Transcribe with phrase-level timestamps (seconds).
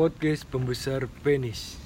[0.00, 1.76] podcast pembesar penis.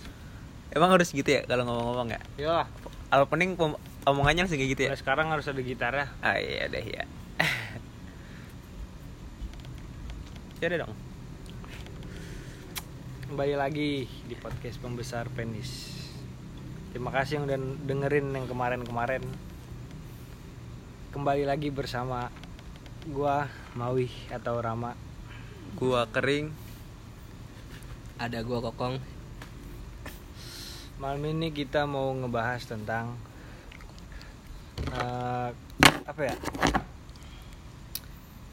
[0.71, 2.21] Emang harus gitu ya kalau ngomong-ngomong ya?
[2.39, 2.71] Iyalah,
[3.11, 3.75] Opening pem-
[4.07, 4.95] omongannya langsung kayak gitu ya?
[4.95, 6.07] mulai sekarang harus ada gitarnya.
[6.23, 7.11] Ah iya deh ya.
[10.63, 10.95] ya udah dong.
[13.35, 15.99] Kembali lagi di podcast pembesar penis.
[16.95, 19.27] Terima kasih yang udah dengerin yang kemarin-kemarin.
[21.11, 22.31] Kembali lagi bersama
[23.11, 24.95] gua Mawi atau Rama.
[25.75, 26.64] Gua kering.
[28.19, 29.03] Ada gua kokong
[31.03, 33.19] Malam ini kita mau ngebahas tentang
[34.95, 35.51] eh,
[36.07, 36.37] apa ya?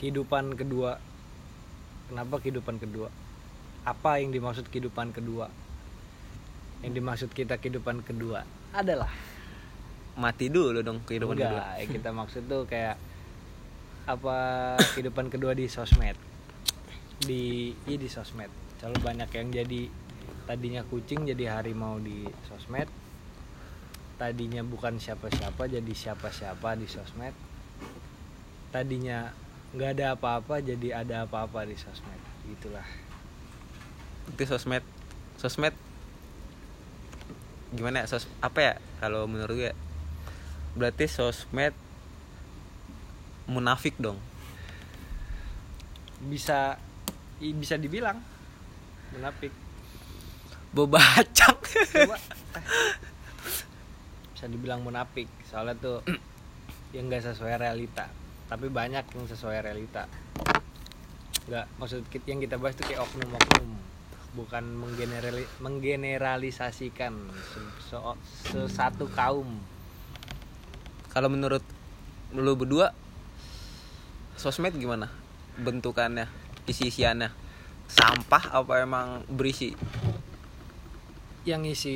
[0.02, 0.98] Kehidupan kedua.
[2.10, 3.14] Kenapa kehidupan kedua?
[3.86, 5.54] Apa yang dimaksud kehidupan kedua?
[6.82, 8.42] Yang dimaksud kita kehidupan kedua
[8.74, 9.14] adalah
[10.12, 11.80] Mati dulu dong kehidupan enggak, kedua.
[11.80, 13.00] yang kita maksud tuh kayak
[14.10, 14.38] apa
[14.98, 16.18] kehidupan kedua di sosmed.
[17.22, 18.61] Di iya di sosmed.
[18.82, 19.82] Selalu banyak yang jadi
[20.50, 22.90] tadinya kucing jadi harimau di sosmed.
[24.18, 27.38] Tadinya bukan siapa-siapa jadi siapa-siapa di sosmed.
[28.74, 29.30] Tadinya
[29.78, 32.18] nggak ada apa-apa jadi ada apa-apa di sosmed.
[32.50, 32.90] Itulah.
[34.34, 34.82] Itu sosmed.
[35.38, 35.78] Sosmed
[37.78, 38.10] gimana ya?
[38.10, 39.70] Sos apa ya kalau menurut gue?
[39.70, 39.76] ya?
[40.74, 41.78] Berarti sosmed
[43.46, 44.18] munafik dong.
[46.26, 46.82] Bisa
[47.38, 48.31] bisa dibilang
[49.16, 49.54] munafik.
[50.72, 51.58] Bebacak.
[51.62, 52.16] coba
[54.32, 56.02] bisa dibilang munafik soalnya tuh
[56.96, 58.10] yang nggak sesuai realita.
[58.50, 60.08] Tapi banyak yang sesuai realita.
[61.46, 63.70] Nggak maksud kit- yang kita bahas tuh kayak oknum-oknum.
[64.32, 68.20] Bukan menggenerali menggeneralisasikan se- se-
[68.50, 69.60] sesatu kaum.
[71.12, 71.64] Kalau menurut
[72.32, 72.96] lu berdua
[74.40, 75.12] sosmed gimana
[75.60, 76.32] bentukannya
[76.66, 77.41] isi-isiannya
[77.92, 79.76] sampah apa emang berisi?
[81.44, 81.96] Yang isi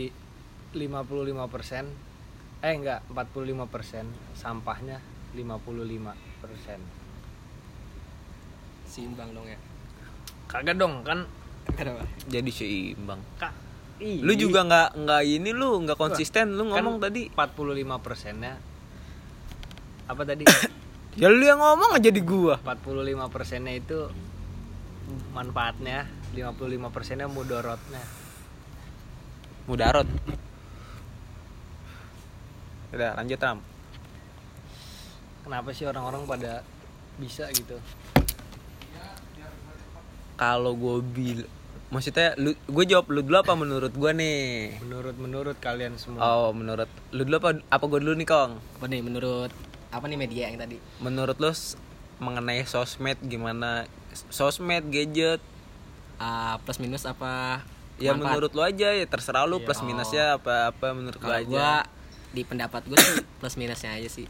[0.76, 5.00] 55% eh enggak 45% sampahnya
[5.32, 5.72] 55%
[8.84, 9.60] seimbang dong ya?
[10.52, 11.24] Kagak dong kan?
[11.76, 13.24] Kenapa jadi seimbang.
[13.40, 13.66] Kak
[14.04, 17.32] lu juga nggak nggak ini lu nggak konsisten lu Kan ngomong tadi.
[17.32, 18.60] 45 persennya
[20.06, 20.44] apa tadi?
[21.16, 22.60] Ya lu yang ngomong aja di gua.
[22.60, 24.12] 45 persennya itu
[25.34, 28.04] manfaatnya 55 persennya mudorotnya.
[29.66, 30.06] Mudarot
[32.96, 33.60] udah lanjut ram.
[35.44, 36.64] Kenapa sih orang-orang pada
[37.20, 37.76] bisa gitu?
[40.40, 41.40] Kalau gue bil
[41.94, 44.80] maksudnya lu gue jawab lu dulu apa menurut gua nih?
[44.84, 46.24] Menurut menurut kalian semua.
[46.24, 48.52] Oh menurut lu dulu apa apa gue dulu nih kong?
[48.80, 49.52] Apa nih menurut
[49.92, 50.80] apa nih media yang tadi?
[51.04, 51.52] Menurut lu
[52.20, 53.84] mengenai sosmed gimana
[54.30, 55.42] sosmed gadget
[56.16, 57.60] Ah, plus minus apa
[57.96, 58.24] ya manfaat?
[58.30, 59.66] menurut lu aja ya terserah lu Iya.
[59.66, 61.72] plus minusnya apa apa menurut kalau aja gua
[62.32, 64.28] di pendapat sih plus minusnya aja sih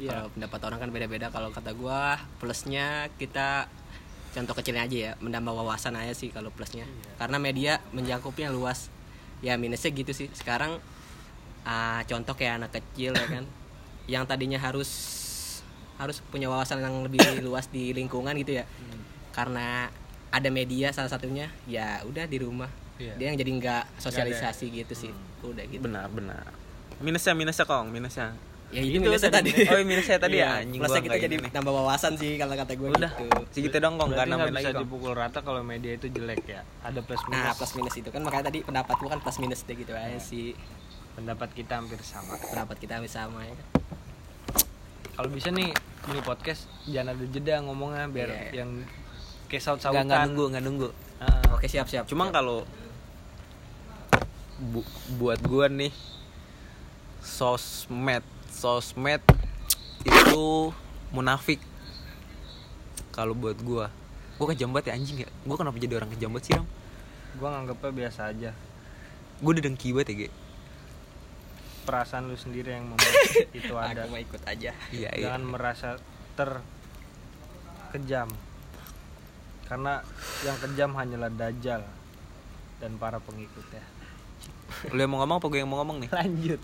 [0.00, 3.66] kalau pendapat orang kan beda-beda kalau kata gua plusnya kita
[4.30, 7.10] contoh kecilnya aja ya menambah wawasan aja sih kalau plusnya Iya.
[7.16, 8.90] karena media menjangkupnya luas
[9.38, 10.78] ya minusnya gitu sih sekarang
[11.64, 13.44] ah, contoh kayak anak kecil ya kan
[14.06, 14.90] yang tadinya harus
[15.96, 19.02] harus punya wawasan yang lebih luas di lingkungan gitu ya Hmm.
[19.38, 19.86] Karena
[20.34, 22.66] ada media salah satunya ya udah di rumah.
[22.98, 23.14] Iya.
[23.14, 25.12] dia yang jadi nggak sosialisasi gitu sih.
[25.14, 25.54] Hmm.
[25.54, 25.86] udah gitu.
[25.86, 26.50] Benar benar.
[26.98, 28.34] Minusnya minusnya kong minusnya.
[28.74, 29.54] Ya itu Itu minusnya tadi.
[29.54, 29.70] tadi.
[29.70, 30.58] Oh minusnya tadi ya.
[30.58, 31.52] Iya, anjing plusnya kita jadi ini nih.
[31.54, 33.12] tambah wawasan sih kalau kata gue udah.
[33.14, 33.38] gitu.
[33.54, 34.82] segitu dong kong nggak nambahin lagi bisa kong.
[34.82, 36.66] dipukul rata kalau media itu jelek ya?
[36.82, 37.38] Ada plus minus.
[37.38, 38.20] nah plus minus itu kan.
[38.26, 40.58] Makanya tadi pendapat gue kan plus minus deh gitu aja sih.
[41.14, 42.34] Pendapat kita hampir sama.
[42.34, 43.54] Pendapat kita hampir sama ya
[45.18, 45.74] kalau bisa nih
[46.06, 48.62] ini podcast jangan ada jeda ngomongnya biar Iya.
[48.62, 48.86] yang
[49.48, 50.26] kayak saut nggak nggak sautan.
[50.26, 50.88] nunggu nggak nunggu.
[51.50, 52.62] Oke siap siap cuma kalau
[54.60, 54.86] bu-
[55.16, 55.90] buat gua nih
[57.18, 59.22] sosmed sosmed
[60.00, 60.44] itu
[61.10, 61.58] munafik.
[63.10, 63.90] Kalau buat gua.
[64.36, 65.28] Gua kejam banget ya anjing ya?
[65.42, 66.66] Gua kenapa jadi orang kejam banget sih ram
[67.34, 68.50] gua nganggapnya biasa aja.
[69.38, 70.30] Gua udah dengki banget ya Ge.
[71.82, 73.16] perasaan lu sendiri yang membuat
[73.58, 74.04] itu ada.
[74.04, 74.76] Aku mau ikut aja.
[74.92, 75.24] Iya iya.
[75.24, 75.96] Jangan merasa
[76.36, 78.28] terkejam
[79.68, 80.00] karena
[80.42, 81.84] yang kejam hanyalah dajjal
[82.80, 83.84] dan para pengikutnya
[84.92, 86.60] lu yang mau ngomong apa gue yang mau ngomong nih lanjut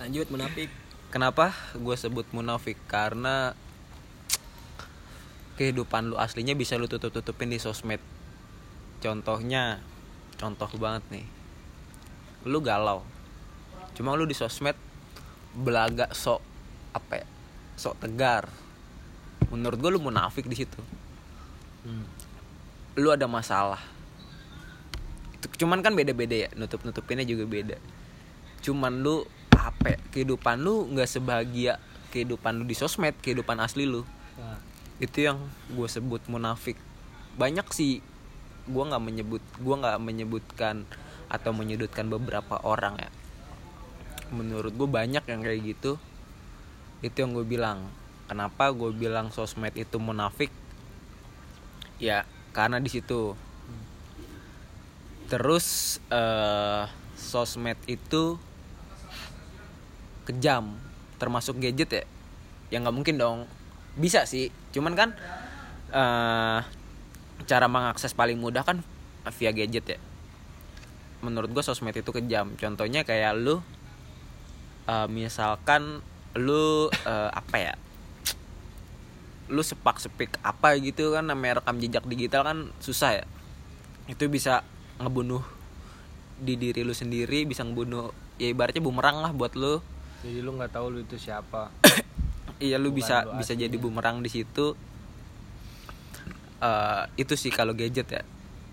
[0.00, 0.68] lanjut munafik
[1.08, 2.76] Kenapa gue sebut munafik?
[2.84, 3.56] Karena
[5.56, 7.96] kehidupan lu aslinya bisa lu tutup-tutupin di sosmed.
[9.00, 9.80] Contohnya,
[10.36, 11.26] contoh banget nih.
[12.44, 13.08] Lu galau.
[13.96, 14.76] Cuma lu di sosmed
[15.56, 16.44] belaga sok
[16.92, 17.26] apa ya?
[17.80, 18.52] Sok tegar.
[19.48, 20.84] Menurut gue lu munafik di situ.
[21.86, 22.06] Hmm.
[22.98, 23.80] Lu ada masalah.
[25.38, 27.76] cuman kan beda-beda ya nutup nutupinnya juga beda.
[28.62, 29.22] Cuman lu
[29.54, 34.02] apa ya, kehidupan lu nggak sebahagia kehidupan lu di sosmed kehidupan asli lu.
[34.38, 34.58] Nah,
[34.98, 35.38] itu yang
[35.70, 36.74] gue sebut munafik.
[37.38, 38.02] Banyak sih
[38.66, 40.82] gue nggak menyebut gue nggak menyebutkan
[41.30, 43.10] atau menyudutkan beberapa orang ya.
[44.34, 46.02] Menurut gue banyak yang kayak gitu.
[46.98, 47.86] Itu yang gue bilang
[48.26, 50.50] kenapa gue bilang sosmed itu munafik
[51.98, 52.24] ya
[52.54, 53.34] karena di situ.
[55.28, 56.84] Terus eh,
[57.18, 58.40] sosmed itu
[60.24, 60.78] kejam
[61.20, 62.04] termasuk gadget ya.
[62.72, 63.38] Ya nggak mungkin dong.
[63.98, 65.10] Bisa sih cuman kan
[65.92, 66.60] eh
[67.46, 68.80] cara mengakses paling mudah kan
[69.36, 69.98] via gadget ya.
[71.20, 72.54] Menurut gue sosmed itu kejam.
[72.56, 73.60] Contohnya kayak lu
[74.88, 76.00] eh, misalkan
[76.38, 77.74] lu eh, apa ya
[79.48, 83.24] lu sepak sepik apa gitu kan namanya rekam jejak digital kan susah ya.
[84.06, 84.64] Itu bisa
[84.96, 85.40] ngebunuh
[86.38, 89.80] di diri lu sendiri bisa ngebunuh ya ibaratnya bumerang lah buat lu.
[90.20, 91.72] Jadi lu nggak tahu lu itu siapa.
[92.58, 93.70] Iya lu Bukan bisa lu bisa aslinya.
[93.70, 94.74] jadi bumerang di situ.
[96.58, 98.22] Eh, itu sih kalau gadget ya.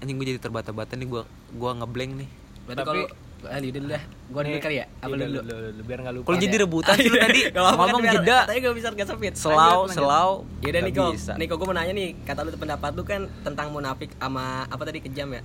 [0.02, 1.24] Anjing gue jadi terbata-bata nih gua
[1.54, 2.30] gua ngeblank nih.
[2.66, 3.06] Berarti Tapi- kalau
[3.48, 4.04] ah, lu dulu dah.
[4.26, 4.86] Gua dulu Nih, kali ya?
[5.00, 7.18] Apa iya, lu dulu lu- lu- lu, biar nggak lupa kalau jadi rebutan sih lu
[7.26, 8.38] tadi ngomong jeda.
[8.44, 9.34] katanya gak bisa gak sempit.
[9.36, 10.32] Selau selau.
[10.60, 11.06] Yaudah nggak Niko.
[11.38, 15.00] Niko gue mau nanya nih, kata lu pendapat lu kan tentang munafik sama apa tadi
[15.00, 15.42] kejam ya.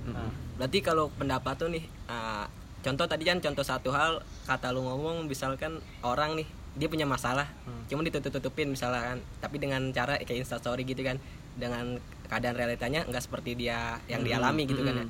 [0.55, 2.45] Berarti kalau pendapat tuh nih, ah,
[2.79, 7.51] contoh tadi kan contoh satu hal kata lu ngomong misalkan orang nih dia punya masalah,
[7.85, 11.19] cuma ditutup-tutupin misalkan, tapi dengan cara kayak Insta Story gitu kan,
[11.53, 15.05] dengan keadaan realitanya nggak seperti dia yang dialami gitu kan ya.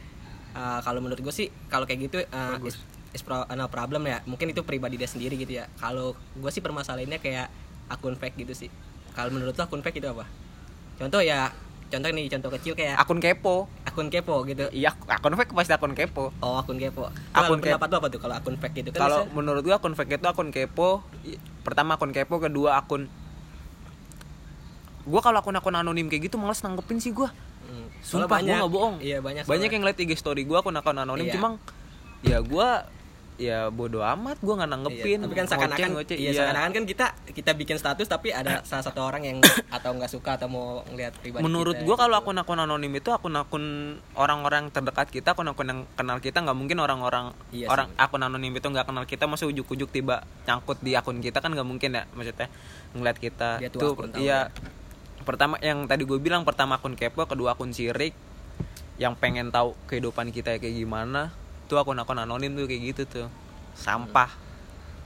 [0.52, 2.76] Ah, kalau menurut gue sih kalau kayak gitu ah, is,
[3.12, 5.68] is pro- no problem ya, mungkin itu pribadi dia sendiri gitu ya.
[5.76, 7.48] Kalau gue sih permasalahannya kayak
[7.88, 8.70] akun fake gitu sih.
[9.12, 10.24] Kalau menurut lo akun fake itu apa?
[10.96, 11.52] Contoh ya,
[11.92, 14.72] contoh nih contoh kecil kayak akun kepo akun kepo gitu.
[14.72, 17.12] iya akun fake pasti akun kepo Oh akun kepo.
[17.36, 19.00] Akun Akun pendapat lo apa tuh kalau akun fake gitu kan?
[19.04, 21.04] kalau menurut gua akun fake itu akun kepo
[21.62, 23.12] pertama akun kepo kedua akun
[25.06, 27.30] gua kalau akun-akun anonim kayak gitu malas nanggepin sih gua.
[27.66, 28.96] Hmm, sumpah gua nggak bohong?
[29.00, 29.44] Iya banyak.
[29.46, 29.72] banyak soalnya.
[29.72, 31.28] yang ngeliat IG story gua akun-akun anonim.
[31.28, 31.36] Iya.
[31.38, 31.58] cuma
[32.22, 32.86] ya gua
[33.42, 37.06] ya bodoh amat gua nggak Iya, nanggepin tapi kan seakan-akan ngoceh, iya, seakan-akan kan kita
[37.34, 39.38] kita bikin status tapi ada salah satu orang yang
[39.74, 42.30] atau nggak suka atau mau ngeliat pribadi menurut kita, gua kalau gitu.
[42.30, 47.66] akun-akun anonim itu akun-akun orang-orang terdekat kita akun-akun yang kenal kita nggak mungkin orang-orang Iya
[47.66, 49.26] sih, orang akun anonim itu nggak kenal kita.
[49.26, 52.48] Masa ujuk-ujuk tiba nyangkut di akun kita kan nggak mungkin ya maksudnya
[52.94, 53.50] ngeliat kita.
[53.58, 54.54] Dia tuh Tuh, akun tahu iya
[55.22, 58.14] pertama yang tadi gue bilang pertama akun kepo kedua akun sirik.
[59.02, 61.34] Yang pengen tahu kehidupan kita kayak gimana
[61.66, 63.28] tuh akun-akun anonim tuh kayak gitu tuh.
[63.74, 64.30] Sampah.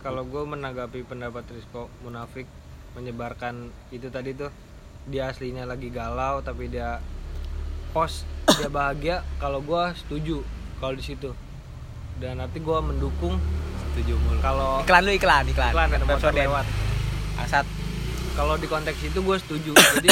[0.01, 2.49] Kalau gue menanggapi pendapat Rizko munafik
[2.97, 4.49] menyebarkan itu tadi tuh
[5.05, 6.97] dia aslinya lagi galau tapi dia
[7.93, 8.25] post
[8.57, 10.41] dia bahagia kalau gue setuju
[10.81, 11.31] kalau di situ.
[12.17, 13.37] Dan nanti gue mendukung
[13.93, 15.71] setuju mulu kalau iklan lu iklan iklan.
[15.71, 16.43] Iklan ada motor Pepsodent.
[16.49, 16.65] lewat.
[17.39, 17.65] Angsat
[18.35, 19.71] kalau di konteks itu gue setuju.
[19.95, 20.09] Jadi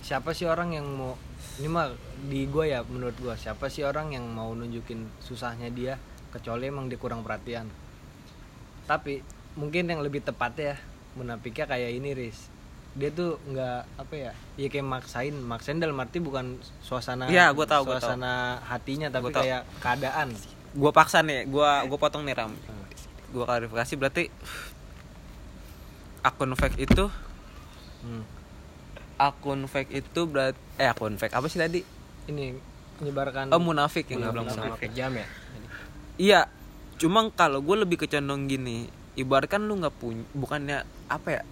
[0.00, 1.14] siapa sih orang yang mau
[1.56, 1.92] ini mah
[2.22, 5.96] di gue ya menurut gue siapa sih orang yang mau nunjukin susahnya dia
[6.30, 7.68] kecuali emang dia kurang perhatian.
[8.84, 9.20] Tapi
[9.54, 10.74] mungkin yang lebih tepat ya
[11.14, 12.48] munafiknya kayak ini Riz.
[12.96, 15.34] Dia tuh nggak apa ya ya kayak maksain.
[15.34, 18.08] Maksain dalam arti bukan suasana Iya, gua tahu, gua tahu.
[18.08, 18.32] suasana
[18.64, 19.42] hatinya tapi Gua tahu.
[19.44, 20.28] kayak keadaan.
[20.72, 22.52] Gua paksa nih gua gua potong nih ram.
[23.28, 24.24] Gua klarifikasi berarti
[26.22, 27.06] akun fake itu
[28.06, 28.22] Hmm.
[29.18, 31.82] akun fake itu berarti eh akun fake apa sih tadi
[32.30, 32.54] ini
[33.02, 35.26] menyebarkan oh munafik yang bilang sama munafik kejam ya.
[36.16, 36.40] iya
[36.96, 38.86] cuma kalau gue lebih kecondong gini
[39.18, 40.78] ibaratkan lu nggak punya bukannya
[41.10, 41.42] apa ya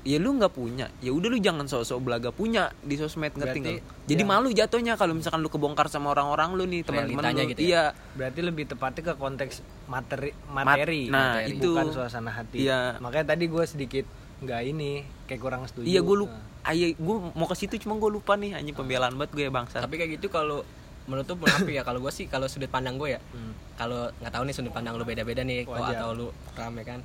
[0.00, 3.80] ya lu nggak punya ya udah lu jangan sok-sok belaga punya di sosmed ngerti nggak
[4.08, 4.28] jadi ya.
[4.28, 7.68] malu jatuhnya kalau misalkan lu kebongkar sama orang-orang lu nih teman-teman lu gitu ya?
[7.68, 7.84] iya
[8.16, 9.60] berarti lebih tepatnya ke konteks
[9.92, 11.68] materi materi nah, materi, itu.
[11.76, 12.96] bukan suasana hati Iya.
[13.04, 14.04] makanya tadi gue sedikit
[14.40, 15.86] nggak ini kayak kurang setuju.
[15.86, 19.16] Iya gue lupa Nah, ayo gue mau ke situ cuma gue lupa nih anjing pembelaan
[19.16, 19.80] banget gue ya bangsa.
[19.80, 20.60] Tapi kayak gitu kalau
[21.08, 21.82] menurut tuh munafik ya.
[21.84, 23.76] Kalau gue sih kalau sudut pandang gue ya hmm.
[23.80, 27.00] kalau nggak tahu nih sudut pandang lu beda-beda nih kok atau lu rame kan?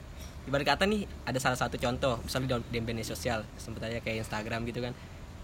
[0.45, 4.27] Ibarat kata nih ada salah satu contoh misalnya di, di media sosial sebut aja kayak
[4.27, 4.93] Instagram gitu kan.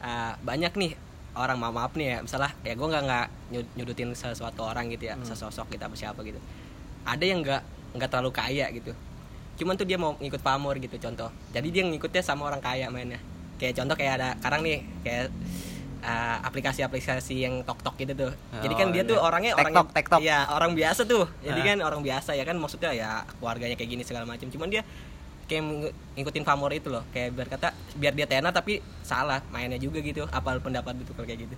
[0.03, 0.91] Ah, banyak nih
[1.31, 5.07] orang maaf maaf nih ya misalnya ya gue nggak nggak nyud- nyudutin sesuatu orang gitu
[5.07, 6.39] ya sesosok kita apa siapa gitu.
[7.07, 7.61] Ada yang nggak
[7.95, 8.91] nggak terlalu kaya gitu
[9.61, 11.29] cuman tuh dia mau ngikut pamor gitu contoh.
[11.53, 13.21] Jadi dia ngikutnya sama orang kaya mainnya.
[13.61, 15.29] Kayak contoh kayak ada sekarang nih kayak
[16.01, 18.33] ah, aplikasi-aplikasi yang tok tok gitu tuh.
[18.57, 19.21] Jadi kan Oh, dia tuh iya.
[19.21, 20.19] orangnya orang TikTok.
[20.19, 21.29] iya orang biasa tuh.
[21.45, 21.65] Jadi Ah.
[21.69, 24.81] kan orang biasa ya kan maksudnya ya keluarganya kayak gini segala macam cuman dia
[25.45, 27.05] kayak ng- ngikutin pamor itu loh.
[27.13, 30.25] Kayak biar kata biar dia tenar tapi salah mainnya juga gitu.
[30.25, 31.55] Apa pendapat itu kalau kayak gitu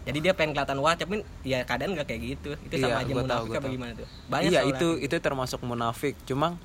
[0.00, 2.50] jadi dia pengen kelihatan wah tapi ya keadaan nggak kayak gitu.
[2.64, 3.74] Itu Iya, sama aja tahu, munafik gua apa tahu.
[3.76, 4.08] gimana tuh?
[4.26, 6.14] Banyak iya itu itu termasuk munafik.
[6.24, 6.56] Cuma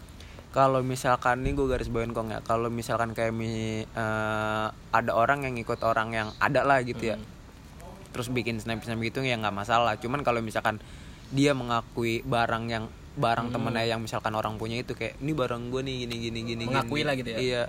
[0.56, 5.44] kalau misalkan nih gue garis bawain kong ya kalau misalkan kayak mi eh, ada orang
[5.44, 7.18] yang ikut orang yang ada lah gitu ya.
[8.16, 10.00] Terus bikin snap snap gitu ya nggak masalah.
[10.00, 10.80] Cuman kalau misalkan
[11.36, 15.82] dia mengakui barang yang barang temennya yang misalkan orang punya itu kayak ini barang gue
[15.84, 17.38] nih gini gini gini Mengakui gini." lah gitu ya?
[17.40, 17.64] iya.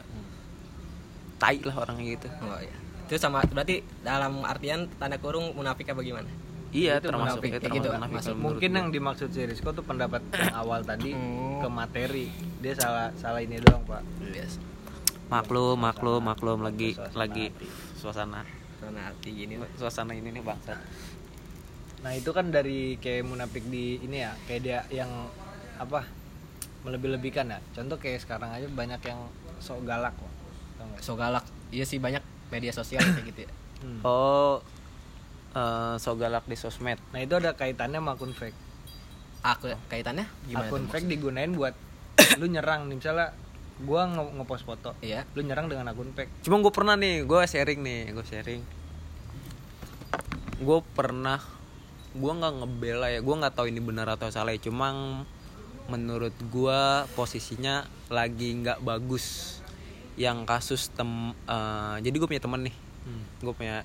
[1.37, 2.27] Tai lah orangnya gitu.
[2.43, 6.27] Oh iya itu sama berarti dalam artian tanda kurung munafik apa gimana?
[6.75, 7.39] Iya Itu termasuk.
[7.41, 8.35] munafik, itu kayak termasuk gitu, munafik masuk.
[8.37, 11.15] mungkin yang dimaksud si Rizko tuh pendapat yang awal tadi
[11.63, 12.27] ke materi.
[12.59, 14.03] Dia salah salah ini doang pak.
[14.35, 14.59] Yes.
[15.27, 17.67] Maklum maklum maklum lagi Suasana lagi hati.
[17.97, 18.41] suasana.
[18.77, 19.55] Karena arti gini.
[19.79, 20.77] Suasana ini nih bangsa
[21.97, 25.11] nah itu kan dari kayak munafik di ini ya kayak dia yang
[25.75, 26.07] apa
[26.85, 27.59] melebih-lebihkan ya.
[27.73, 29.27] Contoh kayak sekarang aja banyak yang
[29.59, 30.31] sok galak kok
[30.77, 31.01] tau nggak?
[31.03, 31.43] so galak.
[31.75, 34.01] Iya sih banyak media sosial kayak gitu ya Hmm.
[34.03, 34.65] Oh,
[35.53, 36.97] eh, so galak di sosmed.
[37.11, 38.57] nah itu ada kaitannya sama akun fake
[39.43, 41.77] aku kaitannya gimana akun fake digunain buat
[42.41, 43.37] lu nyerang nih misalnya
[43.79, 47.41] gua nge- ngepost foto iya lu nyerang dengan akun fake Cuma gue pernah nih, gue
[47.43, 48.63] sharing nih, gue sharing.
[50.57, 51.37] Gue pernah,
[52.13, 54.51] gue nggak ngebela ya, gue nggak tahu ini benar atau salah.
[54.51, 54.61] ya.
[54.63, 54.89] Cuma
[55.87, 56.81] menurut gue
[57.13, 59.56] posisinya lagi nggak bagus.
[60.17, 63.25] Yang kasus tem, eh, jadi gue punya temen nih, Hmm.
[63.45, 63.85] gue punya,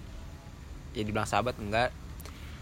[0.98, 1.94] ya dibilang sahabat enggak,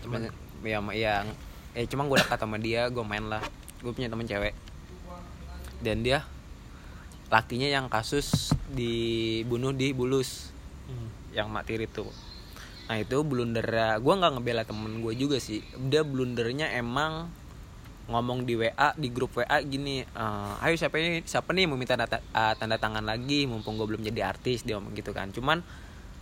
[0.04, 0.28] cuman
[0.66, 1.30] ya yang,
[1.78, 3.40] eh cuma gue dekat sama dia, gue main lah.
[3.80, 4.52] Gue punya temen cewek,
[5.80, 6.28] dan dia
[7.30, 10.52] lakinya yang kasus dibunuh di Bulus.
[11.30, 12.10] Yang mak tiri tuh.
[12.90, 13.70] Nah itu blunder
[14.02, 15.62] gue nggak ngebela temen gue juga sih.
[15.78, 17.30] Dia blundernya emang
[18.10, 21.94] ngomong di WA di grup WA gini "Eh, ayo siapa ini siapa nih mau minta
[21.94, 25.30] data, eh, tanda tangan lagi mumpung gue belum jadi artis dia ngomong gitu kan.
[25.30, 25.62] Cuman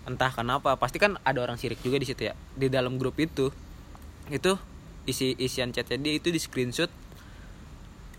[0.08, 2.36] entah kenapa pasti kan ada orang sirik juga di situ ya.
[2.56, 3.50] Di dalam grup itu
[4.28, 4.54] itu
[5.08, 6.92] isi isian chatnya dia itu di screenshot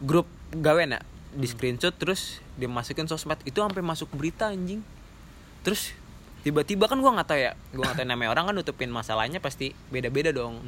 [0.00, 0.24] grup
[0.56, 1.00] gawen ya
[1.36, 3.36] di screenshot terus dimasukin sosmed.
[3.44, 4.80] Itu sampai masuk berita anjing.
[5.60, 5.92] Terus
[6.48, 9.76] tiba-tiba kan gua nggak tahu ya gua nggak tahu namanya orang kan nutupin masalahnya pasti
[9.92, 10.64] beda-beda dong.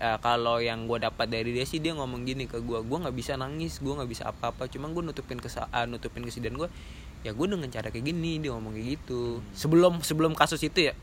[0.00, 3.12] Eh, kalau yang gua dapat dari dia sih dia ngomong gini ke gua gua nggak
[3.12, 4.72] bisa nangis gua nggak bisa apa-apa.
[4.72, 6.72] Cuma gua nutupin kesa ah, nutupin kesedihan gua
[7.20, 9.44] ya gua dengan cara kayak gini dia ngomong kayak gitu.
[9.52, 10.96] Sebelum sebelum kasus itu ya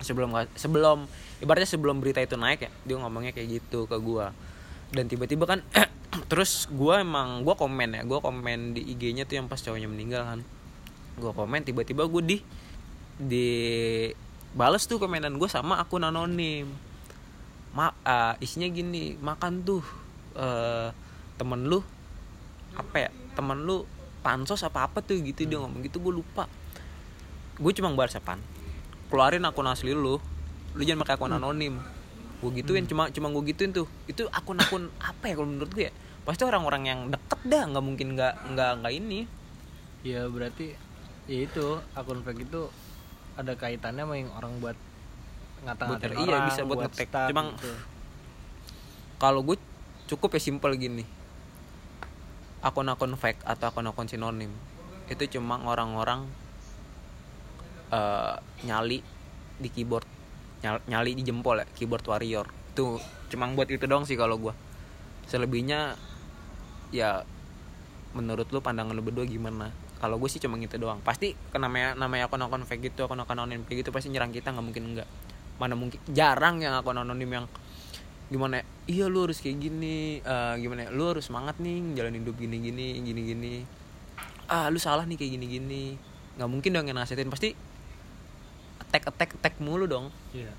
[0.00, 1.04] sebelum sebelum
[1.44, 4.32] ibaratnya sebelum berita itu naik ya dia ngomongnya kayak gitu ke gua.
[4.96, 5.60] Dan tiba-tiba kan
[6.32, 10.24] terus gua emang gua komen ya gua komen di IG-nya tuh yang pas cowoknya meninggal
[10.24, 10.40] kan.
[11.20, 12.40] Gua komen tiba-tiba gua di
[13.22, 13.48] di
[14.52, 16.66] bales tuh komenan gue sama akun anonim.
[17.72, 19.82] Ma ah, isinya gini makan tuh
[20.34, 20.90] eh,
[21.38, 21.80] temen lu
[22.74, 23.10] apa ya?
[23.38, 23.86] Temen lu
[24.22, 26.50] pansos apa apa tuh gitu dia ngomong gitu gue lupa.
[27.56, 28.42] Gue cuma balas apaan?
[29.08, 30.18] Keluarin akun asli lu
[30.72, 31.78] lu jangan pakai akun anonim.
[32.42, 33.86] Gue gituin cuma cuma gue gituin tuh.
[34.10, 35.92] Itu akun-akun apa ya kalau menurut gue ya?
[36.22, 39.20] Pasti orang-orang yang deket dah nggak mungkin nggak nggak nggak ini.
[40.02, 40.74] Ya berarti
[41.30, 42.66] ya itu akun fake itu
[43.34, 44.76] ada kaitannya sama yang orang buat
[45.62, 47.06] ngata-ngatain Buat- iya, bisa buat nge-tag.
[47.08, 47.70] stuff Cuma- gitu.
[49.16, 49.56] kalau gue
[50.06, 51.04] cukup ya simple gini
[52.60, 54.50] akun-akun fake atau akun-akun sinonim
[55.06, 56.26] itu cuma orang-orang
[57.90, 59.00] eh, nyali
[59.56, 60.06] di keyboard
[60.62, 62.96] Nyal- nyali di jempol ya keyboard warrior itu
[63.28, 64.54] cuma buat itu dong sih kalau gue
[65.26, 65.98] selebihnya
[66.90, 67.26] ya
[68.12, 70.98] menurut lu pandangan lu berdua gimana kalau gue sih cuma gitu doang.
[71.06, 74.84] Pasti namanya namanya akun-akun fake gitu akun-akun anonim kayak gitu pasti nyerang kita nggak mungkin
[74.90, 75.08] enggak
[75.62, 77.46] mana mungkin jarang yang akun anonim yang
[78.32, 82.24] gimana ya, iya lu harus kayak gini eh, gimana ya, lu harus semangat nih jalanin
[82.24, 83.54] hidup gini gini gini gini
[84.48, 85.84] ah lu salah nih kayak gini gini
[86.40, 87.52] nggak mungkin dong yang nasihatin pasti
[88.80, 90.08] attack attack attack mulu dong.
[90.32, 90.52] Iya.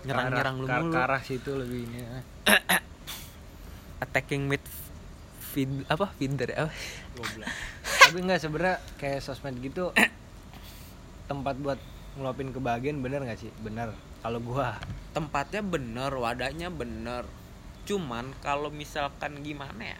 [0.00, 2.24] nyerang nyerang lu mulu ke arah situ lebih ini eh.
[4.04, 4.64] attacking mid
[5.50, 6.72] feed apa feeder apa?
[7.18, 7.50] Goblok.
[8.06, 9.90] tapi nggak sebenarnya kayak sosmed gitu
[11.26, 11.78] tempat buat
[12.18, 13.50] ngeluapin kebahagiaan bener nggak sih?
[13.62, 13.90] Bener
[14.22, 14.78] kalau gua.
[15.10, 17.26] Tempatnya bener wadahnya bener.
[17.86, 19.98] Cuman kalau misalkan gimana ya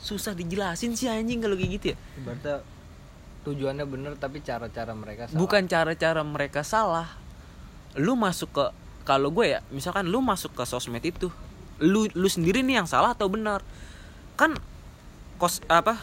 [0.00, 1.96] susah dijelasin sih anjing kalau kayak gitu ya.
[2.16, 2.56] Ibaratnya
[3.44, 5.36] tujuannya bener tapi cara-cara mereka salah.
[5.36, 7.08] bukan cara-cara mereka salah.
[8.00, 8.64] Lu masuk ke
[9.04, 11.28] kalau gue ya misalkan lu masuk ke sosmed itu
[11.80, 13.64] lu lu sendiri nih yang salah atau benar
[14.36, 14.54] kan
[15.40, 15.96] kos apa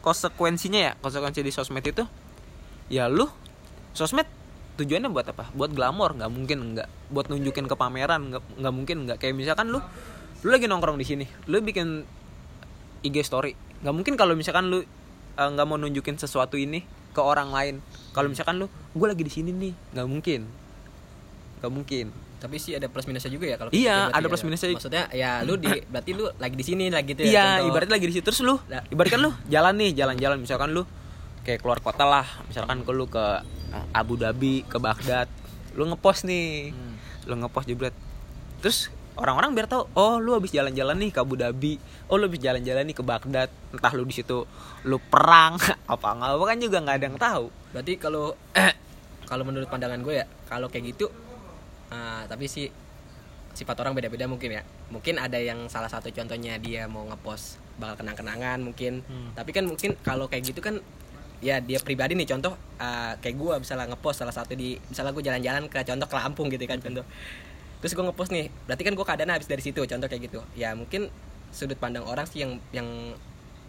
[0.00, 2.06] konsekuensinya ya konsekuensi di sosmed itu
[2.86, 3.26] ya lu
[3.92, 4.26] sosmed
[4.80, 5.52] tujuannya buat apa?
[5.52, 9.18] Buat glamor nggak mungkin nggak buat nunjukin ke pameran nggak nggak mungkin nggak.
[9.20, 9.80] Kayak misalkan lu
[10.40, 12.08] lu lagi nongkrong di sini lu bikin
[13.04, 13.52] IG story
[13.84, 14.80] nggak mungkin kalau misalkan lu
[15.36, 16.80] eh, nggak mau nunjukin sesuatu ini
[17.12, 17.74] ke orang lain.
[18.16, 20.48] Kalau misalkan lu gue lagi di sini nih nggak mungkin
[21.60, 22.06] nggak mungkin.
[22.40, 24.28] Tapi sih ada plus minusnya juga ya kalau Iya, ada ya.
[24.28, 24.68] plus minusnya.
[24.72, 27.28] Maksudnya ya lu di berarti lu lagi di sini lagi gitu ya.
[27.28, 27.68] iya contoh.
[27.68, 28.56] ibaratnya lagi di situ terus lu
[28.88, 30.36] ibaratkan lu jalan nih jalan-jalan.
[30.40, 30.82] Misalkan lu
[31.40, 32.24] kayak keluar kota lah.
[32.48, 33.24] Misalkan ke lu ke
[33.70, 35.28] eh, Abu Dhabi ke Baghdad.
[35.76, 36.72] Lu ngepost nih.
[36.72, 36.96] Hmm.
[37.28, 37.92] lu ngepost jebret.
[38.64, 41.76] Terus orang-orang biar tahu oh lu habis jalan-jalan nih ke Abu Dhabi.
[42.08, 43.52] Oh lu habis jalan-jalan nih ke Baghdad.
[43.70, 44.48] Entah lu di situ
[44.88, 45.60] lu perang.
[45.92, 47.44] Apa nggak apa kan juga nggak ada yang tahu.
[47.76, 48.32] Berarti kalau
[49.30, 51.12] kalau menurut pandangan gue ya, kalau kayak gitu
[51.90, 52.70] ah, tapi sih
[53.50, 54.62] sifat orang beda-beda mungkin ya.
[54.88, 59.02] Mungkin ada yang salah satu contohnya dia mau ngepost bakal kenang-kenangan mungkin.
[59.02, 59.30] Hmm.
[59.32, 60.78] Tapi kan mungkin kalau kayak gitu kan
[61.40, 65.24] ya dia pribadi nih contoh ah, kayak gue misalnya ngepost salah satu di misalnya gue
[65.24, 67.00] jalan-jalan ke contoh ke Lampung gitu kan contoh
[67.80, 70.76] terus gue ngepost nih berarti kan gue keadaan habis dari situ contoh kayak gitu ya
[70.76, 71.08] mungkin
[71.48, 72.84] sudut pandang orang sih yang yang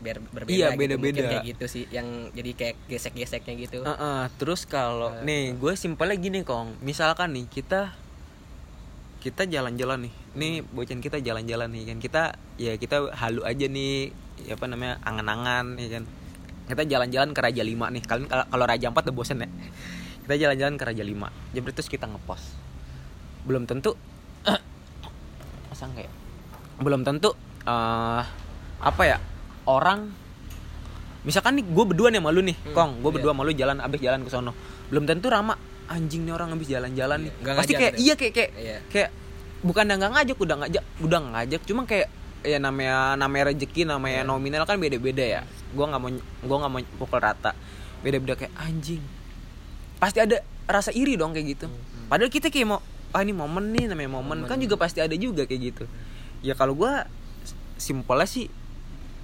[0.03, 0.99] biar berbeda Iya, gitu.
[0.99, 1.29] Mungkin beda-beda.
[1.31, 5.23] kayak gitu sih yang jadi kayak gesek-geseknya gitu Heeh, terus kalau Eh.
[5.23, 7.95] nih gue simpelnya gini kong misalkan nih kita
[9.21, 10.13] kita jalan-jalan nih.
[10.33, 11.97] Nih bocan kita jalan-jalan nih kan.
[12.01, 12.21] Kita
[12.57, 14.09] ya kita halu aja nih
[14.41, 16.03] ya apa namanya angan-angan ya kan.
[16.65, 18.01] Kita jalan-jalan ke Raja Lima nih.
[18.01, 19.49] Kalian kalau Raja Empat udah bosen ya.
[20.25, 21.29] Kita jalan-jalan ke Raja Lima.
[21.53, 22.57] Jebret terus kita ngepost.
[23.45, 23.93] Belum tentu
[25.69, 26.13] masa enggak ya?
[26.81, 27.29] belum tentu
[27.61, 28.23] eh
[28.81, 29.21] apa ya
[29.69, 30.09] orang
[31.21, 32.91] misalkan nih gue berdua nih sama lu nih Hmm, kong.
[33.05, 33.15] Gue iya.
[33.21, 34.51] berdua sama lu jalan abis jalan ke sono.
[34.89, 35.53] Belum tentu rama
[35.91, 37.33] anjing nih orang abis jalan-jalan nih.
[37.37, 38.77] Nggak pasti kayak iya kayak kayak Iya.
[38.87, 39.09] kayak
[39.61, 41.61] bukan nggak ngajak udah ngajak udah ngajak.
[41.67, 42.07] Cuma kayak
[42.41, 44.29] ya namanya namanya rezeki namanya Iya.
[44.29, 45.41] nominal kan beda-beda ya.
[45.71, 47.51] Gue nggak mau gue nggak mau pukul rata.
[48.01, 49.03] Beda-beda kayak anjing.
[49.99, 51.67] Pasti ada rasa iri dong kayak gitu.
[52.07, 52.79] Padahal kita kayak mau
[53.11, 54.47] ah ini momen nih namanya momen, Momen.
[54.47, 55.83] kan juga pasti ada juga kayak gitu.
[56.39, 56.89] Ya kalau gue
[57.75, 58.47] simpelnya sih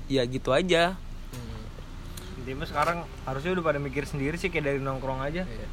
[0.08, 1.00] ya gitu aja.
[1.32, 1.66] Hmm.
[2.38, 5.44] intinya sekarang harusnya udah pada mikir sendiri sih kayak dari nongkrong aja.
[5.44, 5.68] Iya.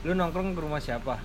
[0.00, 1.20] Lu nongkrong ke rumah siapa?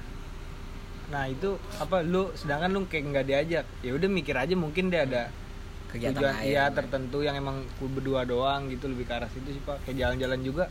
[1.06, 5.04] Nah itu apa lu sedangkan lu kayak nggak diajak ya udah mikir aja mungkin dia
[5.04, 5.30] ada
[5.88, 9.62] kegiatan tujuan iya tertentu yang emang ku- berdua doang gitu lebih ke arah situ sih
[9.62, 9.80] pak.
[9.84, 10.66] Kayak jalan-jalan juga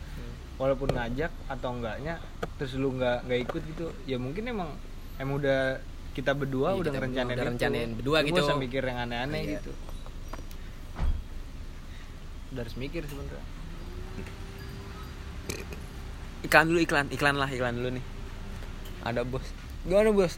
[0.55, 2.19] walaupun ngajak atau enggaknya
[2.55, 4.71] terus lu nggak nggak ikut gitu ya mungkin emang
[5.17, 8.41] emang udah kita berdua Iya, udah ngerencanain berdua udah rencanain berdua Lu gitu.
[8.45, 9.53] usah mikir yang aneh-aneh Iya.
[9.59, 9.73] gitu.
[12.51, 13.43] Udah harus mikir sebenarnya
[16.45, 17.07] iklan dulu iklan.
[17.09, 18.05] Iklan lah iklan dulu nih.
[19.03, 19.47] Ada bos.
[19.83, 20.37] Gimana bos.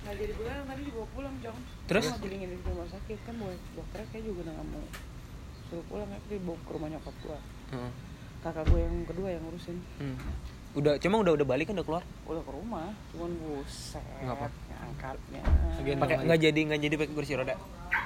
[0.00, 1.58] Nah jadi pulang tadi dibawa pulang Jong.
[1.84, 2.04] Terus?
[2.06, 3.18] Mau dilingin di rumah sakit.
[3.24, 4.84] Kan bawa dokternya kayak juga udah gak mau
[5.66, 6.18] Suruh pulang ya.
[6.28, 7.38] Dibawa ke rumah nyokap gua.
[7.72, 7.92] Heeh.
[8.40, 9.76] Kakak gue yang kedua yang ngurusin.
[10.00, 10.16] Hmm.
[10.70, 12.04] udah cuma udah udah balik kan udah keluar?
[12.24, 12.94] Udah ke rumah.
[13.10, 14.46] Cuman buset Nggak apa.
[14.80, 15.42] Angkatnya
[15.98, 17.54] pakai nggak jadi nggak jadi pakai kursi roda?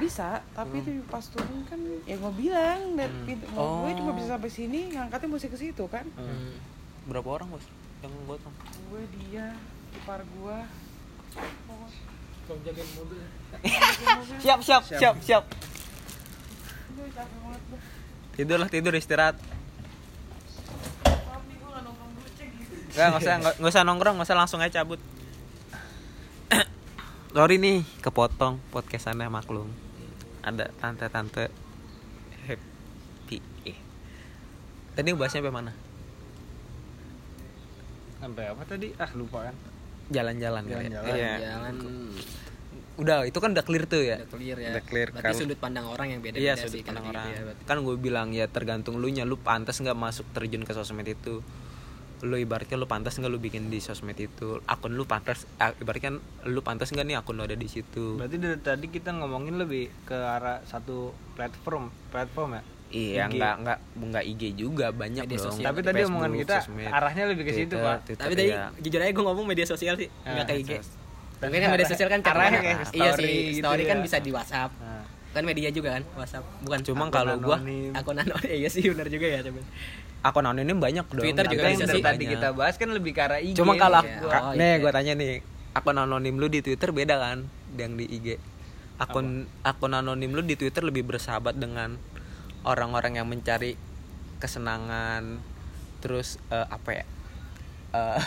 [0.00, 3.26] Bisa tapi itu pas turun kan Ya gue bilang dari Hmm.
[3.28, 3.84] pintu Oh.
[3.86, 6.02] Gue cuma bisa sampai sini ngangkatnya mesti ke situ kan.
[6.18, 6.56] Hmm.
[7.04, 7.66] Berapa orang bos?
[8.00, 8.54] Yang gotong?
[8.92, 9.56] Gue dia
[9.96, 10.64] ipar gua.
[12.44, 13.24] Tolong jagain mobil
[14.42, 15.44] siap siap siap siap.
[16.94, 17.56] Gue gua.
[18.34, 19.38] Tidur lah tidur istirahat.
[22.94, 25.00] Gue gak nggak usah nggak nggak usah nongkrong nggak usah langsung aja cabut.
[27.34, 29.70] Sorry nih kepotong podcastannya maklum.
[30.44, 31.48] Ada tante-tante
[32.44, 33.38] happy.
[33.64, 33.78] Eh.
[34.92, 35.72] tadi bahasnya sampai mana
[38.24, 39.54] sampai apa tadi ah lupa kan
[40.08, 40.72] jalan-jalan ya?
[40.80, 41.12] Jalan-jalan.
[41.16, 41.32] Iya.
[41.40, 41.74] Jangan
[42.94, 44.70] udah itu kan udah clear tuh ya udah clear ya.
[44.78, 45.34] Udah clear, Berarti kan.
[45.34, 47.26] sudut pandang orang yang beda-beda Iya sih sudut pandang kalau orang.
[47.26, 50.72] gitu ya, kan gue bilang ya tergantung lu nya lu pantas nggak masuk terjun ke
[50.72, 51.42] sosmed itu.
[52.22, 54.62] Lu ibaratnya lu pantas nggak lu bikin di sosmed itu.
[54.64, 55.42] Akun lu pantas
[55.82, 58.14] ibaratnya lu pantas nggak nih akun lu ada di situ.
[58.16, 62.62] berarti dari tadi kita ngomongin lebih ke arah satu platform platform ya
[62.94, 63.34] Iya IG.
[63.34, 65.46] nggak nggak nggak IG juga banyak Media dong.
[65.50, 65.66] sosial.
[65.66, 68.48] tapi tadi Facebook, omongan kita sosmed, arahnya lebih ke situ Twitter, pak Twitter, Tapi tadi
[68.48, 68.64] ya.
[68.78, 70.70] jujur aja gue ngomong media sosial sih, Ah, nggak ke IG.
[71.36, 74.02] Mungkin kan media sosial kan Arahnya karena- kayak iya story sih, gitu story kan ya.
[74.02, 74.70] bisa di WhatsApp.
[74.78, 75.02] Nah,
[75.34, 76.44] Kan media juga kan, WhatsApp.
[76.62, 77.90] Bukan Cuma kalau gua anonim.
[77.92, 78.54] akun anonim.
[78.54, 79.60] Iya sih benar juga ya, coba.
[80.22, 81.20] akun anonim banyak dong.
[81.20, 82.00] Twitter juga yang bisa sih.
[82.00, 84.30] tadi kita bahas kan lebih ke arah IG Cuma kalau Iya.
[84.40, 84.76] Oh, nih iya.
[84.78, 85.42] gue tanya nih,
[85.74, 87.38] akun anonim lu di Twitter beda kan
[87.74, 88.38] yang di IG.
[88.96, 89.26] Akun
[89.60, 91.98] akun anonim lu di Twitter lebih bersahabat dengan
[92.64, 93.76] orang-orang yang mencari
[94.36, 95.38] kesenangan,
[96.00, 97.04] terus eh, apa ya?
[97.92, 98.20] Eh,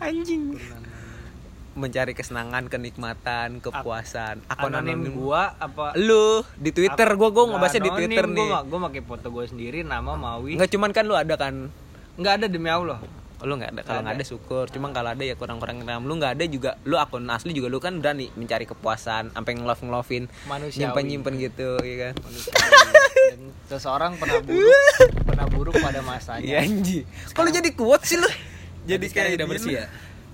[0.06, 0.54] anjing.
[1.72, 4.42] Mencari kesenangan, kenikmatan, kepuasan.
[4.46, 8.34] Akun anonim anonim gua apa lu di Twitter gua gua Nggak ngebahasnya di Twitter gua
[8.34, 8.48] nih.
[8.50, 11.70] nggak- gua pakai foto gue sendiri nama Mawi Enggak cuman kan lu ada kan
[12.18, 12.98] nggak ada demi Allah
[13.40, 14.24] lu nggak ada kalau Nggak nggak ada.
[14.26, 14.64] syukur.
[14.68, 17.78] Cuma kalau ada ya kurang-kurang dalam lu nggak ada juga lu akun asli juga lu
[17.78, 19.82] kan berani mencari kepuasan sampai ngelove
[20.44, 20.78] Manusiawi.
[20.80, 22.14] nyimpen nyimpen gitu ya kan?
[23.30, 24.96] Dan seseorang pernah buruk
[25.28, 26.42] pernah buruk pada masanya.
[26.42, 27.06] Iya anji.
[27.30, 28.26] Kalau jadi kuat sih lu?
[28.26, 28.38] Jadi
[28.88, 29.86] Jadi sekarang kayak udah bersih ya.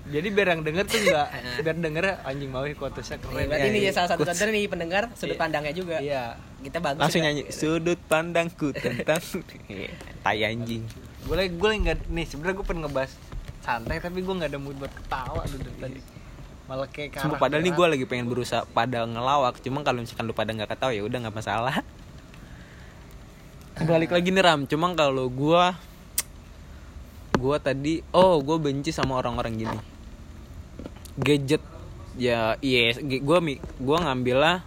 [0.05, 1.27] jadi biar yang denger tuh enggak
[1.65, 3.35] biar denger anjing mau quotesnya keren.
[3.35, 3.89] Iya, berarti Iya, ini iya.
[3.89, 5.41] ya salah satu contoh nih pendengar sudut Iya.
[5.41, 5.97] pandangnya juga.
[5.97, 6.23] Iya.
[6.61, 9.21] Kita bagus langsung nyanyi sudut pandangku tentang
[10.23, 10.85] tai anjing
[11.25, 13.11] gue lagi gue nggak nih sebenarnya gue pengen ngebahas
[13.65, 16.01] santai tapi gue nggak ada mood buat ketawa dulu dari tadi.
[16.65, 20.33] Malah kayak Sumpah padahal nih gue lagi pengen berusaha pada ngelawak cuma kalau misalkan lu
[20.37, 21.75] pada nggak ketawa ya udah nggak masalah.
[23.81, 24.69] Balik lagi nih ram.
[24.69, 25.63] Cuma kalau gue
[27.35, 29.79] gue tadi oh gue benci sama orang-orang gini.
[31.17, 31.61] Gadget.
[32.15, 34.61] Ya yes gue mi gue ngambilnya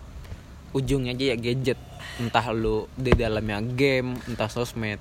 [0.75, 1.79] ujungnya aja ya gadget.
[2.19, 4.99] Entah lu di dalamnya game entah sosmed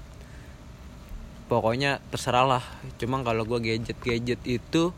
[1.47, 2.63] pokoknya terserah lah
[2.99, 4.91] cuma kalau gue gadget gadget itu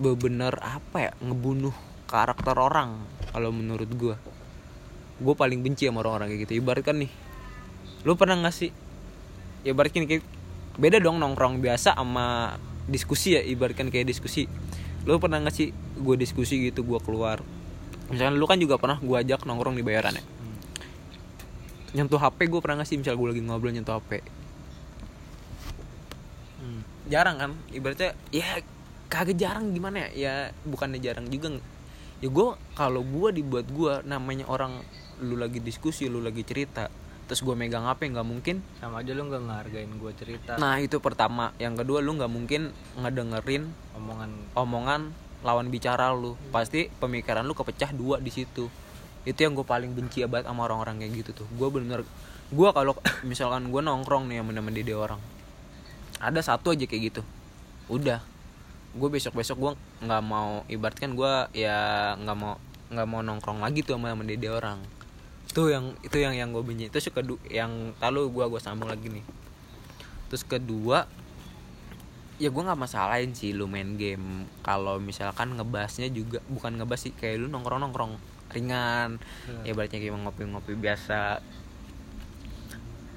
[0.00, 1.74] bener apa ya ngebunuh
[2.08, 4.16] karakter orang kalau menurut gue
[5.20, 6.52] gue paling benci sama orang-orang kayak gitu.
[6.64, 7.12] Ibaratkan nih
[8.08, 8.72] lu pernah nggak sih
[9.60, 10.24] ya ibaratkan kayak
[10.80, 12.56] beda dong nongkrong biasa sama
[12.88, 14.48] diskusi ya ibaratkan kayak diskusi.
[15.04, 15.68] Lu pernah nggak sih
[16.00, 17.44] gue diskusi gitu gue keluar.
[18.08, 20.24] Misalkan lu kan juga pernah gue ajak nongkrong di bayaran ya.
[22.00, 24.39] Nyentuh HP gue pernah nggak sih misal gue lagi ngobrol nyentuh HP Hmm.
[27.10, 27.50] Jarang kan.
[27.74, 28.62] Ibaratnya ya
[29.10, 30.08] kagak jarang gimana ya?
[30.14, 31.58] Ya bukannya jarang juga
[32.20, 34.76] ya gue kalau gue dibuat gue namanya orang
[35.24, 36.92] lu lagi diskusi lu lagi cerita
[37.24, 38.58] terus gue megang HP nggak mungkin.
[38.82, 40.58] Sama aja lu nggak ngehargain gue cerita.
[40.58, 41.54] Nah itu pertama.
[41.62, 44.30] Yang kedua lu nggak mungkin ngedengerin omongan.
[44.58, 45.14] omongan
[45.46, 46.34] lawan bicara lu.
[46.50, 48.66] Pasti pemikiran lu kepecah dua di situ.
[49.22, 51.48] Itu yang gue paling benci banget sama orang-orang kayak gitu tuh.
[51.54, 52.02] Gue bener
[52.50, 52.98] gue kalau
[53.30, 55.22] misalkan gue nongkrong nih sama temen dia orang
[56.20, 57.22] ada satu aja kayak gitu.
[57.88, 58.20] Udah.
[58.92, 59.72] Gue besok besok gue
[60.04, 64.52] nggak mau ibaratkan gue ya nggak mau nggak mau nongkrong lagi tuh sama temen dia
[64.52, 64.78] orang.
[65.48, 66.92] Itu yang itu yang yang gue benci.
[66.92, 69.24] Terus kedua yang lalu gue gue sambung lagi nih.
[70.28, 71.08] Terus kedua
[72.40, 74.44] ya gue nggak masalahin sih lu main game.
[74.66, 78.12] Kalau misalkan ngebahasnya juga bukan ngebahas sih kayak lu nongkrong nongkrong
[78.50, 79.22] ringan.
[79.62, 81.38] Ya ibaratnya kayak ngopi ngopi biasa.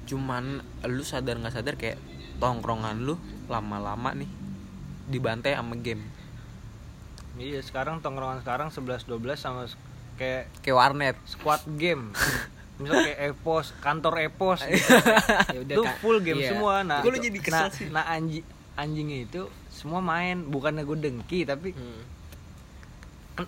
[0.06, 1.98] Cuman lu sadar nggak sadar kayak
[2.36, 3.14] tongkrongan lu
[3.46, 4.30] lama-lama nih
[5.06, 6.02] dibantai sama game
[7.34, 9.62] iya sekarang tongkrongan sekarang 11 12 sama
[10.14, 12.14] kayak kayak warnet squad game
[12.80, 14.82] misal kayak epos kantor epos gitu.
[15.50, 15.96] Ya udah, Kak.
[15.98, 16.50] full game Iya.
[16.50, 17.86] semua nah lu jadi kesel nah, sih?
[17.88, 18.40] nah anji
[18.74, 22.02] anjingnya itu semua main bukannya gue dengki tapi Hmm.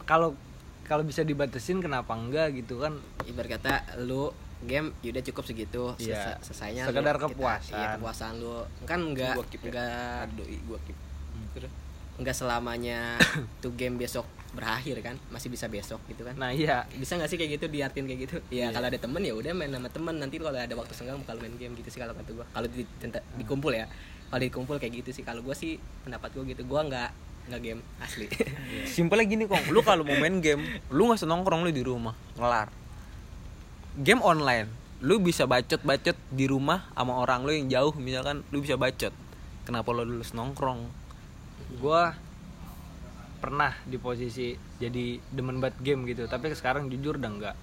[0.03, 0.35] kalau
[0.83, 2.95] kalau bisa dibatasin kenapa enggak gitu kan
[3.25, 3.71] ibarat kata
[4.01, 4.31] lu
[4.63, 5.83] game yaudah cukup segitu.
[5.97, 6.17] Iya.
[6.33, 7.75] Selesai- selesainya Sekedar lu- kita- kepuasan.
[7.75, 8.33] iya kepuasan.
[8.39, 9.69] lu kan enggak Gua keep ya.
[9.69, 10.99] enggak doi gua keep.
[11.53, 11.73] Terus?
[12.17, 13.21] enggak selamanya
[13.63, 15.21] tuh game besok berakhir kan?
[15.29, 16.33] Masih bisa besok gitu kan?
[16.35, 16.89] Nah iya.
[16.91, 18.37] Bisa nggak sih kayak gitu diartin kayak gitu?
[18.49, 20.17] Ya kalau ada temen ya udah main sama temen.
[20.17, 22.47] Nanti kalau ada waktu senggang bakal main game gitu sih kalau kata gua.
[22.49, 23.85] Kalau di, tenta- dikumpul ya.
[24.27, 25.23] Kalau dikumpul kayak gitu sih.
[25.23, 26.65] Kalau gua sih pendapat gua gitu.
[26.65, 27.11] Gua nggak
[27.47, 28.27] nggak game asli.
[28.89, 29.69] Simpelnya gini kong.
[29.69, 32.17] Lu kalau mau main game lu nggak usah nongkrong lu di rumah.
[32.35, 32.86] Ngelar
[34.01, 34.69] game online
[35.05, 39.13] lu bisa bacot bacot di rumah sama orang lu yang jauh misalkan lu bisa bacot.
[39.69, 40.89] Kenapa lu lulus nongkrong?
[41.77, 42.03] Gue
[43.37, 47.57] pernah di posisi jadi demen banget game gitu tapi sekarang jujur udah enggak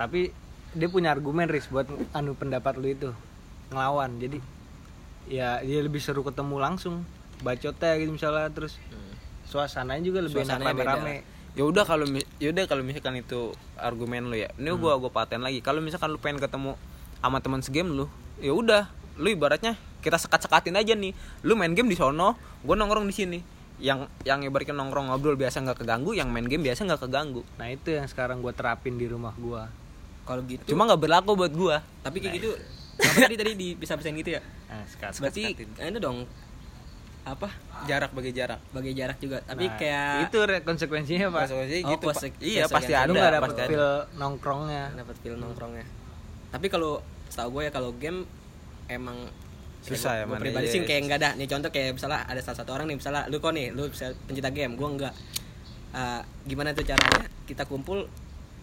[0.00, 0.32] tapi
[0.72, 3.10] dia punya argumen Riz buat anu pendapat lu itu
[3.72, 4.16] ngelawan.
[4.20, 4.38] Jadi
[5.28, 7.04] ya dia lebih seru ketemu langsung
[7.44, 8.80] bacotnya gitu misalnya terus
[9.48, 11.16] suasananya juga lebih Suasananya rame-rame
[11.56, 12.04] ya udah kalau
[12.42, 15.62] ya udah kalau misalkan itu argumen lu ya ini gua gua paten lagi.
[15.64, 16.74] Kalau misalkan lu pengen ketemu
[17.22, 18.06] sama teman segame lu
[18.38, 21.16] ya udah lu ibaratnya kita sekat-sekatin aja nih.
[21.46, 23.40] Lu main game di sono gua nongkrong di sini.
[23.78, 27.46] Yang yang ibaratnya nongkrong ngobrol biasa nggak keganggu yang main game biasa nggak keganggu.
[27.62, 29.62] Nah itu yang sekarang gue terapin di rumah gue
[30.26, 31.76] kalau gitu cuma nggak berlaku buat gua.
[32.02, 32.50] Tapi kayak gitu
[32.98, 34.42] apa tadi tadi di bisa bisain gitu ya?
[34.66, 36.26] Nah, sekat berarti itu dong
[37.30, 37.48] apa?
[37.84, 38.60] Jarak bagi jarak.
[38.70, 41.40] Bagi jarak juga tapi Nah, kayak itu konsekuensinya pak.
[41.44, 42.14] Konsekuensinya Oh, gitu, Pak.
[42.14, 42.74] konsek- iya konsekuensi.
[42.74, 43.66] pasti ada nggak ada.
[43.66, 44.84] feel nongkrongnya.
[44.94, 45.86] Dapat feel nongkrongnya.
[46.48, 48.24] Tapi kalau setahu gue ya kalau game
[48.86, 49.28] emang
[49.78, 50.40] Susah ya, gue man.
[50.40, 52.86] pribadi Iya, sih iya, kayak enggak ada nih contoh kayak misalnya ada salah satu orang
[52.86, 54.74] nih misalnya lu kok nih lu bisa pencinta game?
[54.74, 55.14] Gue enggak
[55.88, 58.04] Eh, gimana tuh caranya kita kumpul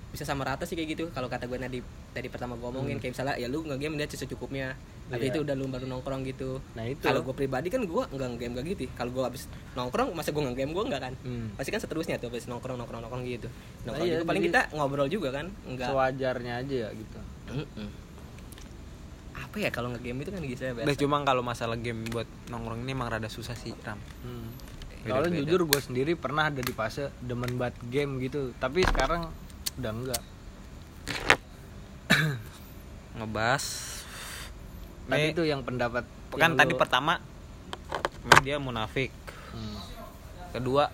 [0.08, 1.04] bisa sama rata sih kayak gitu.
[1.10, 4.06] Kalau kata gue tadi tadi pertama gue omongin kayak misalnya ya lu nge game dia
[4.08, 5.38] secukupnya tapi Iya.
[5.38, 6.58] itu udah lu baru nongkrong gitu.
[6.74, 6.98] Nah, itu.
[6.98, 8.82] kalau gue pribadi kan gue enggak nge game gak gitu.
[8.98, 9.46] Kalau gue habis
[9.78, 11.14] nongkrong masa gue nge game gue enggak kan?
[11.22, 11.54] Hmm.
[11.54, 13.46] pasti kan seterusnya tuh habis nongkrong nongkrong nongkrong gitu.
[13.86, 14.26] Nongkrong iya, juga.
[14.26, 15.46] Paling jadi- kita ngobrol juga kan?
[15.70, 17.20] Enggak sewajarnya aja ya gitu.
[17.54, 17.90] Mm-mm.
[19.36, 22.84] apa ya kalau nge-game itu kan gitu ya Udah cuma kalau masalah game buat nongkrong
[22.84, 24.00] ini emang rada susah sih ram.
[24.24, 24.52] Hmm.
[25.06, 28.56] Soalnya jujur gue sendiri pernah ada di fase demen banget game gitu.
[28.58, 29.30] Tapi sekarang
[29.78, 30.22] udah enggak
[33.16, 33.64] ngebahas
[35.06, 37.22] Tadi itu yang pendapat kan yang tadi lu- pertama.
[38.26, 39.14] Media munafik.
[39.54, 39.78] Hmm.
[40.52, 40.88] kedua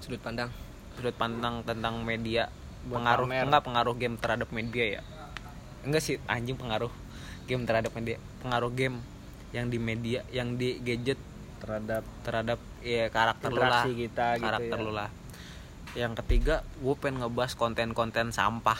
[0.00, 0.50] sudut pandang.
[0.94, 2.50] sudut pandang tentang media
[2.86, 3.26] Buat pengaruh.
[3.26, 3.44] pamer.
[3.46, 5.02] enggak pengaruh game terhadap media ya.
[5.86, 6.90] Enggak sih anjing pengaruh
[7.46, 8.16] game terhadap media.
[8.42, 9.02] Pengaruh game
[9.52, 11.18] yang di media yang di gadget
[11.58, 13.82] terhadap terhadap ya karakter lu lah.
[13.82, 14.84] kita gitu karakter ya.
[14.86, 15.10] lu lah.
[15.98, 18.78] Yang ketiga gue pengen ngebahas konten-konten sampah.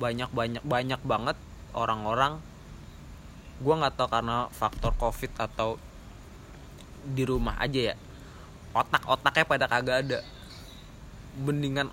[0.00, 1.36] Banyak banyak banyak banget
[1.72, 2.40] orang-orang
[3.60, 5.76] gue nggak tahu karena faktor covid atau
[7.04, 7.96] di rumah aja ya.
[8.72, 10.18] Otak-otaknya pada kagak ada.
[11.36, 11.92] Mendingan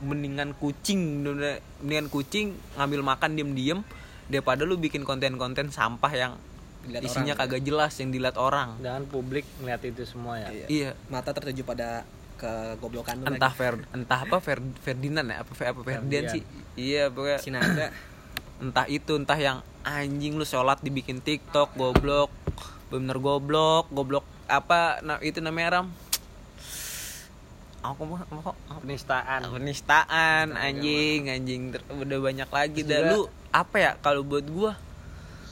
[0.00, 3.84] mendingan kucing mendingan kucing ngambil makan diem-diem
[4.32, 6.32] daripada lu bikin konten-konten sampah yang
[6.80, 7.44] Dilihat isinya orang.
[7.44, 8.80] kagak jelas yang dilihat orang.
[8.80, 10.48] Dengan publik melihat itu semua ya.
[10.64, 10.90] Iya.
[11.12, 12.08] Mata tertuju pada
[12.40, 13.60] kegoblokan entah lagi.
[13.60, 16.42] Fer, entah apa Fer, Ferdinand ya apa apa Ferdian sih.
[16.80, 17.86] Iya pokoknya Sinaga
[18.60, 22.28] entah itu entah yang anjing lu sholat dibikin TikTok goblok.
[22.92, 25.86] Bener goblok goblok apa nah, itu namanya ram?
[27.80, 28.52] Aku mau mau
[28.84, 29.48] penistaan.
[29.48, 33.00] Penistaan anjing anjing Ter- udah banyak lagi dah.
[33.00, 33.20] Juga- lu
[33.50, 34.76] apa ya kalau buat gua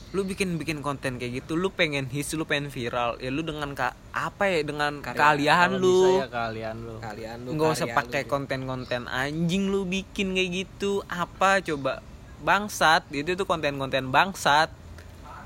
[0.09, 3.77] lu bikin bikin konten kayak gitu lu pengen hits lu pengen viral ya lu dengan
[3.77, 5.69] ka, apa ya dengan Karya.
[5.69, 6.17] Kalau lu.
[6.17, 6.95] ya kalian lu.
[6.97, 8.29] Kalian lu nggak usah pakai lu.
[8.29, 11.05] konten-konten anjing lu bikin kayak gitu.
[11.05, 12.01] Apa coba
[12.41, 13.07] bangsat.
[13.09, 14.71] Itu tuh konten-konten bangsat.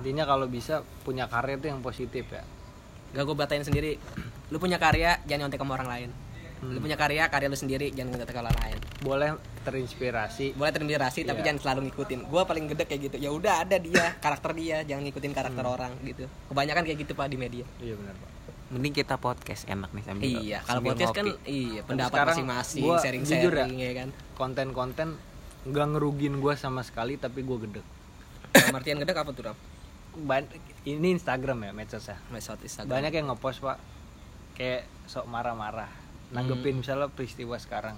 [0.01, 2.43] Intinya kalau bisa punya karya itu yang positif ya.
[3.13, 4.01] Gak gue batain sendiri.
[4.49, 6.10] Lu punya karya jangan nyontek sama orang lain.
[6.63, 8.77] Lu punya karya karya lu sendiri jangan nyontek sama orang lain.
[8.99, 9.29] Boleh
[9.63, 10.53] terinspirasi.
[10.53, 11.45] Boleh terinspirasi tapi Iya.
[11.51, 12.19] jangan selalu ngikutin.
[12.25, 13.15] Gue paling gede kayak gitu.
[13.17, 14.77] Ya udah ada dia karakter dia.
[14.84, 16.25] Jangan ngikutin karakter orang gitu.
[16.47, 17.65] Kebanyakan kayak gitu pak di media.
[17.77, 18.29] Iya benar pak.
[18.73, 21.45] Mending kita podcast enak nih sambil iya kalau podcast kan ngopi.
[21.45, 23.69] iya pendapat masing-masing gua sharing jujur ya.
[23.69, 24.10] sharing ya kan?
[24.34, 25.08] konten-konten
[25.63, 27.86] nggak ngerugin gue sama sekali tapi gue gedek.
[28.52, 29.58] Dalam artian gede apa tuh ram
[30.13, 30.45] Ban-
[30.84, 32.17] ini Instagram ya medsos ya?
[32.30, 32.91] Mesot Instagram.
[32.91, 33.78] Banyak yang ngepost pak
[34.54, 35.89] kayak sok marah-marah.
[36.30, 37.97] Nanggepin misalnya peristiwa sekarang.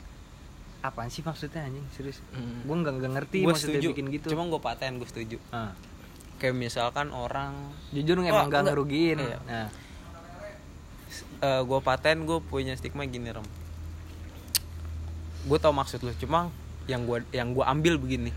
[0.79, 1.83] Apaan sih maksudnya anjing?
[1.89, 2.21] Serius?
[2.31, 2.61] Hmm.
[2.61, 3.87] gue nggak ngerti gue maksudnya setuju.
[3.91, 4.25] bikin gitu.
[4.31, 5.37] Cuma gue patahin gue setuju.
[5.49, 5.73] Ah,
[6.37, 7.51] kayak misalkan orang
[7.89, 8.63] jujur Oh, emang nggak enggak.
[8.71, 9.17] ngerugiin.
[9.19, 9.37] Iya.
[9.43, 9.67] nah.
[11.61, 13.45] Gue paten gue punya stigma gini rom
[15.45, 16.49] gue tau maksud lu cuma
[16.85, 18.31] yang gue yang gue ambil begini.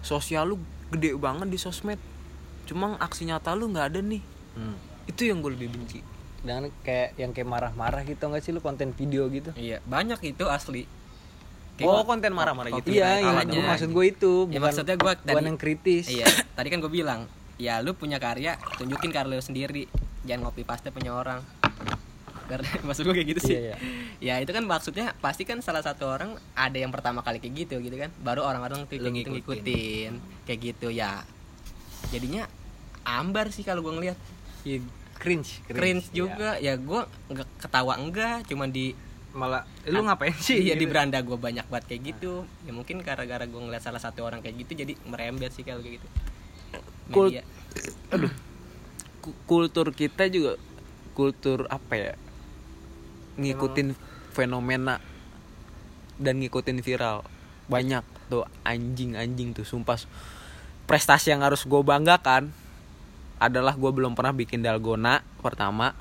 [0.00, 0.56] Sosial lu
[0.88, 1.98] gede banget di sosmed.
[2.64, 4.22] Cuma aksi nyata lu nggak ada nih.
[4.54, 4.78] Hmm.
[5.04, 6.00] itu yang gue lebih benci.
[6.40, 9.52] Dan kayak yang kayak marah-marah gitu nggak sih lu konten video gitu?
[9.52, 10.88] Iya banyak itu asli.
[11.82, 12.94] Oh konten marah-marah gitu.
[12.94, 16.06] iya iya gua maksud gue itu Ya, bukan maksudnya gua bukan tadi- yang kritis.
[16.06, 17.26] Iya tadi kan gue bilang
[17.58, 19.90] ya lu punya karya tunjukin karya lu sendiri.
[20.22, 21.42] Jangan ngopi paste punya orang
[22.44, 23.56] karena maksud gue kayak gitu sih.
[23.58, 23.74] Iya,
[24.18, 27.74] ya itu kan maksudnya pasti kan salah satu orang ada yang pertama kali kayak gitu
[27.80, 28.10] gitu kan.
[28.18, 30.12] Baru orang-orang tuh kayak gitu ngikutin.
[30.44, 31.24] kayak gitu ya.
[32.08, 32.44] Jadinya
[33.02, 34.18] ambar sih kalau gue ngeliat.
[34.62, 34.80] Iya,
[35.16, 36.08] cringe, cringe.
[36.10, 36.56] Juga.
[36.58, 38.92] Ya gue nggak ketawa enggak cuman di
[39.34, 40.62] malah lu ngapain sih?
[40.62, 40.94] iya di Gitu.
[40.94, 42.46] beranda gue banyak banget kayak gitu.
[42.62, 45.98] Ya mungkin gara-gara gue ngeliat salah satu orang kayak gitu jadi merembet sih kalau kayak
[45.98, 46.06] gitu.
[47.10, 47.34] Kul-.
[49.20, 50.54] Ku- kultur kita juga
[51.12, 52.12] kultur apa ya
[53.34, 53.94] ngikutin
[54.34, 54.98] fenomena
[56.18, 57.26] dan ngikutin viral.
[57.66, 59.98] Banyak tuh anjing-anjing tuh sumpah.
[60.84, 62.52] Prestasi yang harus gue banggakan
[63.40, 65.96] adalah gue belum pernah bikin dalgona pertama.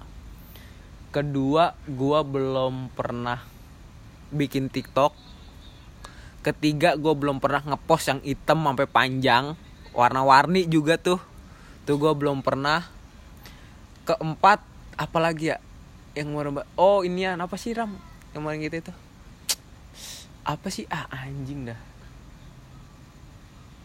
[1.13, 3.41] Kedua gue belum pernah
[4.33, 5.13] bikin tiktok.
[6.43, 9.55] Ketiga gue belum pernah ngepost yang hitam sampai panjang.
[9.95, 11.21] Warna-warni juga tuh.
[11.87, 12.83] Tuh gue belum pernah.
[14.03, 14.59] Keempat
[14.99, 15.57] apalagi ya
[16.13, 17.93] yang kemarin oh inian apa sih ram?
[18.33, 18.93] Yang kemarin gitu itu.
[20.45, 20.85] Apa sih?
[20.89, 21.79] Ah anjing dah.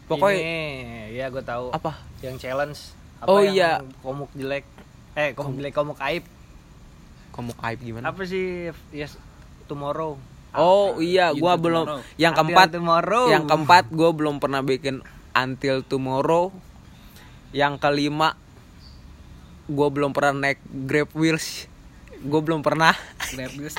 [0.08, 1.68] Pokoknya Ini, ya gue tahu.
[1.72, 2.00] Apa?
[2.24, 2.80] Yang challenge.
[3.28, 3.70] Oh, yang iya.
[4.00, 4.64] komuk jelek?
[5.12, 6.24] Eh komuk jelek komuk aib.
[7.34, 8.10] Kamu aib gimana?
[8.10, 8.72] Apa sih?
[8.90, 9.14] Yes
[9.68, 10.16] tomorrow.
[10.56, 12.00] Oh iya Until gua belum Tomorrow.
[12.16, 13.24] yang Until keempat tomorrow.
[13.28, 15.04] yang keempat gue belum pernah bikin
[15.36, 16.50] until tomorrow.
[17.52, 18.34] Yang kelima
[19.68, 21.68] gue belum pernah naik grab wheels
[22.18, 22.94] gue belum pernah.
[23.30, 23.70] Bikin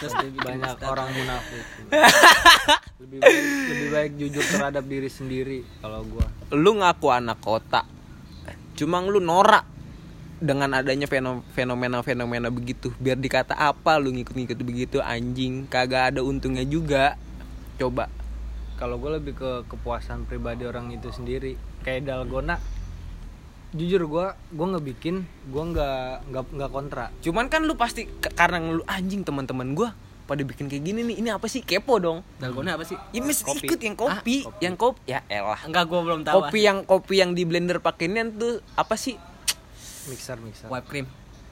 [0.47, 1.63] banyak orang munafik.
[2.99, 6.28] Lebih baik, lebih baik jujur terhadap diri sendiri kalau gua.
[6.52, 7.88] Lu ngaku anak kota
[8.80, 9.67] cuma lu norak
[10.39, 12.95] dengan adanya feno- fenomena-fenomena begitu.
[12.95, 15.67] Biar dikata apa lu ngikut-ngikut begitu anjing.
[15.67, 17.19] Kagak ada untungnya juga.
[17.75, 18.08] Coba.
[18.80, 21.60] Kalau gue lebih ke kepuasan pribadi orang itu sendiri.
[21.84, 22.56] Kayak dalgona
[23.69, 27.05] jujur gue gue ngebikin gue nggak nggak nggak kontra.
[27.21, 29.89] Cuman kan lu pasti karena lu anjing teman-teman gua
[30.25, 31.65] pada bikin kayak gini nih ini apa sih?
[31.65, 32.21] Kepo dong.
[32.38, 32.93] Dalgona apa sih?
[33.13, 33.65] Ya mesti Kopi.
[33.65, 34.62] ikut yang kopi Ah, kopi.
[34.62, 35.62] yang kopi ya elah.
[35.65, 39.17] Enggak gue belum tahu kopi yang kopi yang di blender pakainya tuh apa sih?
[40.10, 40.69] Mixer mixer.
[40.69, 41.05] Whipped cream.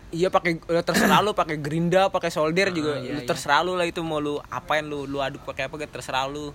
[0.07, 3.27] Iya pakai udah terserah lu pakai gerinda pakai solder juga iya, lu iya.
[3.27, 6.53] terserah lu lah itu mau lu apain lu lu aduk pakai apa gitu terserah lu.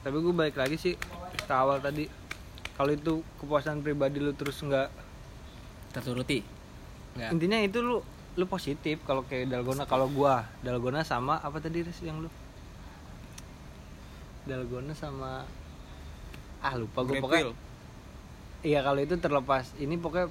[0.00, 0.94] Tapi gue balik lagi sih
[1.34, 2.08] ke awal tadi
[2.74, 4.90] kalau itu kepuasan pribadi lu terus nggak
[5.94, 6.42] terturuti?
[7.14, 7.30] Nggak.
[7.30, 8.02] Intinya itu lu
[8.34, 9.86] lu positif kalau kayak dalgona.
[9.86, 12.30] Kalau gua dalgona sama apa tadi Riz, yang lu?
[14.44, 15.46] Dalgona sama
[16.64, 17.52] ah lupa gue pokoknya.
[17.52, 18.66] Grapeville.
[18.66, 19.64] iya kalau itu terlepas.
[19.78, 20.28] Ini pokoknya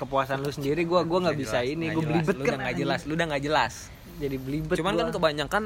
[0.00, 0.88] kepuasan lu sendiri.
[0.88, 2.00] Gua gua nggak bisa jelas, ini jelas.
[2.08, 2.58] belibet kan.
[2.64, 3.74] nggak jelas lu udah nggak jelas.
[4.16, 5.14] Jadi belibet cuman kan gua.
[5.20, 5.62] kebanyakan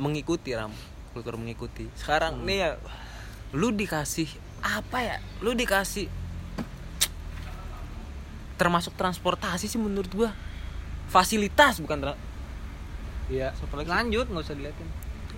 [0.00, 0.72] mengikuti ram.
[1.12, 1.92] Kultur mengikuti.
[1.92, 2.70] Sekarang nih ya
[3.52, 5.16] lu dikasih apa ya?
[5.42, 6.08] Lu dikasih
[8.56, 10.30] termasuk transportasi sih menurut gua.
[11.06, 12.20] Fasilitas bukan tra-
[13.30, 14.88] iya lanjut nggak usah diliatin.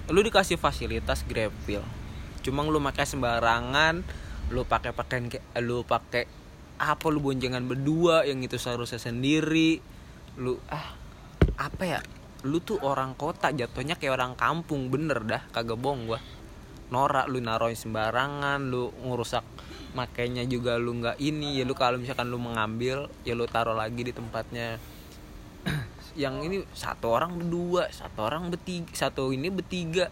[0.08, 1.84] Lu dikasih fasilitas grabwheel
[2.38, 4.06] cuma lu pakai sembarangan
[4.48, 6.24] lu pakai pakaian kayak lu pakai
[6.78, 9.82] apa lu boncengan berdua yang itu seharusnya sendiri.
[10.40, 10.96] Lu ah
[11.58, 12.00] apa ya?
[12.46, 16.22] Lu tuh orang kota jatuhnya kayak orang kampung bener dah kagak bohong gua
[16.88, 19.44] norak lu naruhin sembarangan lu ngerusak
[19.96, 24.04] makainya juga lu nggak ini ya lu kalau misalkan lu mengambil ya lu taruh lagi
[24.04, 24.76] di tempatnya.
[26.18, 30.10] Yang ini satu orang berdua satu orang bertiga satu ini bertiga.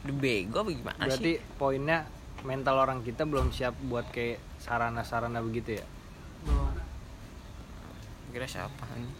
[0.00, 1.58] Udah bego apa gimana berarti sih?
[1.60, 2.08] poinnya
[2.40, 5.86] mental orang kita belum siap buat kayak sarana-sarana begitu ya?
[8.32, 9.12] Kira siapa ini?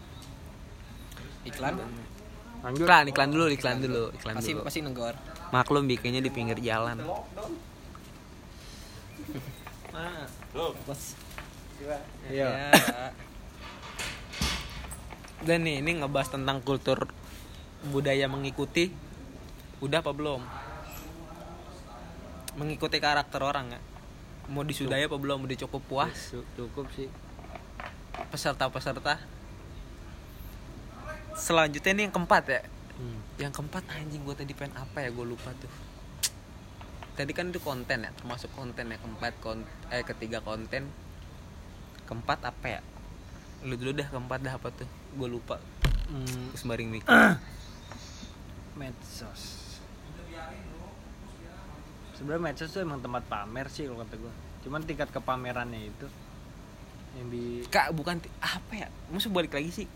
[1.45, 1.77] Iklan?
[2.65, 2.85] Lanjut.
[2.85, 4.65] Iklan iklan dulu iklan dulu iklan pasti dulu.
[4.65, 5.15] pasti negor
[5.51, 7.03] maklum bikinnya di pinggir jalan.
[10.87, 11.15] Bos.
[12.31, 12.49] Iya.
[12.49, 12.71] Ya
[15.41, 17.09] dan nih ini ngebahas tentang kultur
[17.89, 18.93] budaya mengikuti.
[19.81, 20.45] Udah apa belum?
[22.61, 23.83] Mengikuti karakter orang nggak?
[24.53, 25.49] Mau disudahi apa belum?
[25.49, 26.13] Udah cukup puas?
[26.29, 27.09] Cu- cukup sih.
[28.29, 29.17] Peserta-peserta.
[31.33, 32.61] Selanjutnya nih yang keempat ya
[33.01, 33.17] Hmm.
[33.41, 35.09] yang keempat anjing gue tadi pengen apa ya?
[35.09, 35.73] Gue lupa tuh.
[37.17, 38.97] Tadi kan itu konten ya termasuk konten ya.
[39.01, 40.85] Keempat kon eh ketiga konten.
[42.05, 42.81] Keempat apa ya?
[43.65, 44.85] Lu dulu dah keempat dah apa tuh?
[45.17, 45.57] Gue lupa.
[46.11, 47.07] Hmm, sembari mikir
[48.79, 49.41] medsos.
[52.13, 56.05] Sebenarnya medsos tuh emang tempat pamer sih kalau kata gue cuman tingkat kepamerannya itu
[57.17, 58.87] yang di kak bukan apa ya?
[59.09, 59.87] Maksud balik lagi sih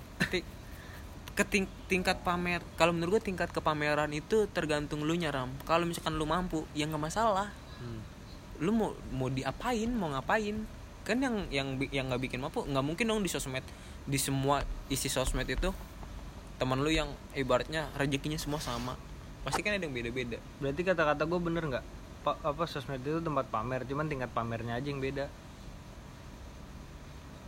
[1.36, 6.16] ke ting- tingkat pamer kalau menurut gue tingkat kepameran itu tergantung lu nyaram kalau misalkan
[6.16, 7.52] lu mampu ya nggak masalah.
[7.76, 8.00] Hmm.
[8.64, 10.64] lu mau mau diapain mau ngapain?
[11.04, 13.68] Kan yang yang yang nggak bikin mampu nggak mungkin dong di sosmed
[14.08, 15.76] di semua isi sosmed itu
[16.56, 18.96] teman lu yang ibaratnya rezekinya semua sama.
[19.44, 20.40] Pasti kan ada yang beda-beda.
[20.64, 21.86] Berarti kata-kata gue bener nggak?
[22.24, 25.28] Pa- apa sosmed itu tempat pamer cuman tingkat pamernya aja yang beda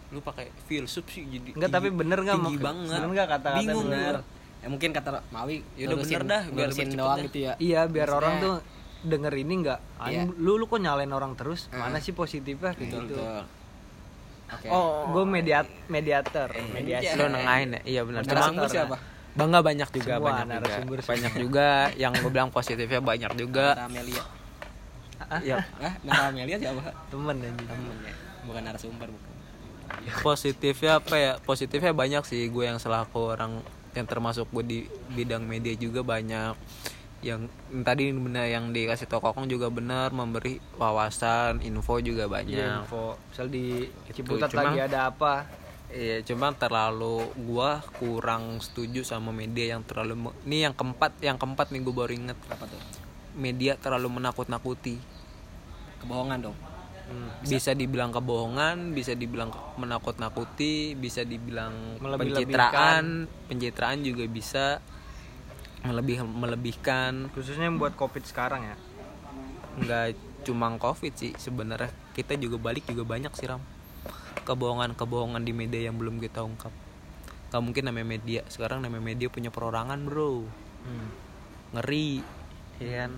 [0.08, 2.38] lu pakai filsuf sih jadi Enggak tapi bener nggak?
[2.38, 2.64] tinggi Mak?
[2.64, 2.88] banget.
[2.94, 4.16] bener nggak kata-kata bingung bener?
[4.58, 7.54] ya mungkin kata Mawi Ya udah bener dah, biar cepet doang gitu ya.
[7.58, 8.56] Iya biar Maksudnya- orang tuh
[9.00, 10.22] denger ini nggak "Ah, Iya.
[10.34, 11.68] lu lu kok nyalain orang terus?
[11.68, 11.84] Hmm.
[11.84, 12.72] mana sih positifnya?
[12.72, 13.16] Kayak betul gitu.
[13.16, 13.44] betul.
[14.48, 14.68] Oke.
[14.70, 16.50] Oh gue mediat mediator.
[16.72, 17.82] Mediasi lu nengahin ya?
[17.86, 18.96] Iya benar cuma narasumber siapa?
[19.34, 20.54] bangga banyak juga Semua banyak juga.
[20.58, 21.12] narasumber semua.
[21.12, 23.66] banyak juga yang gue bilang positifnya banyak juga.
[23.74, 24.24] Nara Amelia.
[25.44, 26.82] Ya ah Nara Amelia siapa?
[27.08, 27.68] Temen anjing.
[27.68, 28.14] Temen ya?
[28.42, 29.32] Bukan narasumber bukan
[30.20, 31.34] positifnya apa ya?
[31.40, 32.48] Positifnya banyak sih.
[32.48, 33.62] Gue yang selaku orang
[33.94, 34.80] yang termasuk gue di
[35.12, 36.54] bidang media juga banyak.
[37.18, 37.50] Yang
[37.82, 43.18] tadi benar yang dikasih tau kokong juga benar memberi wawasan info juga Iya, banyak info.
[43.18, 45.50] Misal di Gitu, Ciputat cuma- lagi ada apa?
[45.88, 51.72] Iya, cuma terlalu gua kurang setuju sama media yang terlalu ini yang keempat, yang keempat
[51.72, 52.38] nih gue baru inget.
[52.52, 52.78] Apa tuh?
[53.34, 55.00] Media terlalu menakut-nakuti.
[55.98, 56.58] kebohongan dong
[57.44, 64.84] Bisa dibilang kebohongan, bisa dibilang menakut-nakuti, bisa dibilang pencitraan, pencitraan juga bisa
[65.88, 67.32] melebih melebihkan.
[67.32, 68.76] khususnya yang buat covid sekarang ya
[69.78, 73.62] Nggak cuma covid sih sebenarnya kita juga balik juga banyak sih ram
[74.44, 76.72] kebohongan-kebohongan di media yang belum kita ungkap.
[77.52, 78.42] Gak mungkin namanya media.
[78.48, 80.48] Sekarang namanya media punya perorangan bro.
[80.88, 81.10] Hmm.
[81.68, 82.24] ngeri
[82.80, 83.12] ya kan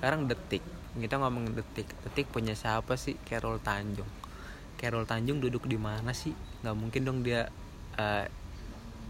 [0.00, 0.64] sekarang detik
[0.98, 1.86] kita ngomongin detik.
[2.02, 3.14] Detik punya siapa sih?
[3.22, 4.08] Carol Tanjung.
[4.80, 6.34] Carol Tanjung duduk di mana sih?
[6.64, 7.46] Nggak mungkin dong dia
[7.94, 8.26] eh,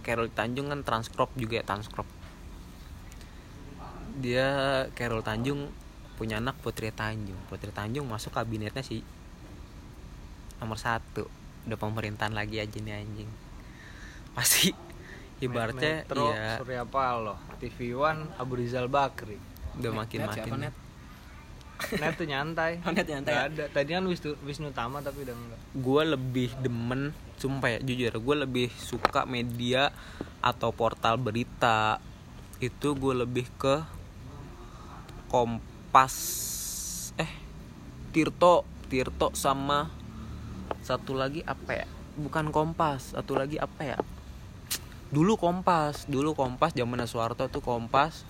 [0.05, 2.09] Carol Tanjung kan transkrop juga ya transkrop
[4.21, 4.47] dia
[4.93, 5.73] Carol Tanjung
[6.21, 7.39] punya anak Putri Tanjung.
[7.49, 9.01] Putri Tanjung masuk kabinetnya sih
[10.61, 11.25] nomor satu.
[11.65, 13.31] Udah pemerintahan lagi aja nih anjing.
[14.37, 14.77] Pasti
[15.41, 16.61] ibaratnya Metro iya.
[16.61, 19.41] Surya Paloh TV One Abu Rizal Bakri.
[19.81, 20.69] Udah makin makin
[21.99, 22.81] net tuh nyantai.
[22.87, 23.43] Oh, net nyantai ya?
[23.49, 23.65] ada.
[23.73, 28.37] Tadi kan Wisnu Wisnu Tama tapi udah enggak gue lebih demen sumpah ya jujur gue
[28.43, 29.95] lebih suka media
[30.43, 32.03] atau portal berita.
[32.61, 33.81] Itu gue lebih ke
[35.31, 36.15] Kompas
[37.17, 37.33] eh
[38.11, 39.89] Tirto Tirto sama
[40.83, 41.87] satu lagi apa ya?
[42.19, 43.99] Bukan Kompas satu lagi apa ya?
[45.15, 48.27] Dulu Kompas dulu Kompas zaman Soeharto tuh Kompas.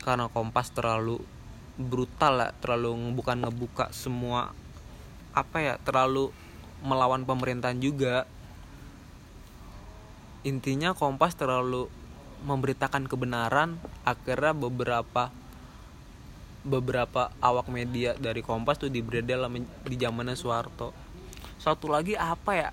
[0.00, 1.20] Karena Kompas terlalu
[1.80, 4.52] brutal lah terlalu bukan ngebuka semua
[5.32, 6.28] apa ya terlalu
[6.84, 8.28] melawan pemerintahan juga.
[10.44, 11.88] Intinya Kompas terlalu
[12.44, 15.28] memberitakan kebenaran akhirnya beberapa
[16.64, 19.44] beberapa awak media dari Kompas tuh dibredel
[19.84, 20.92] di zamannya Soeharto.
[21.60, 22.68] Satu lagi apa ya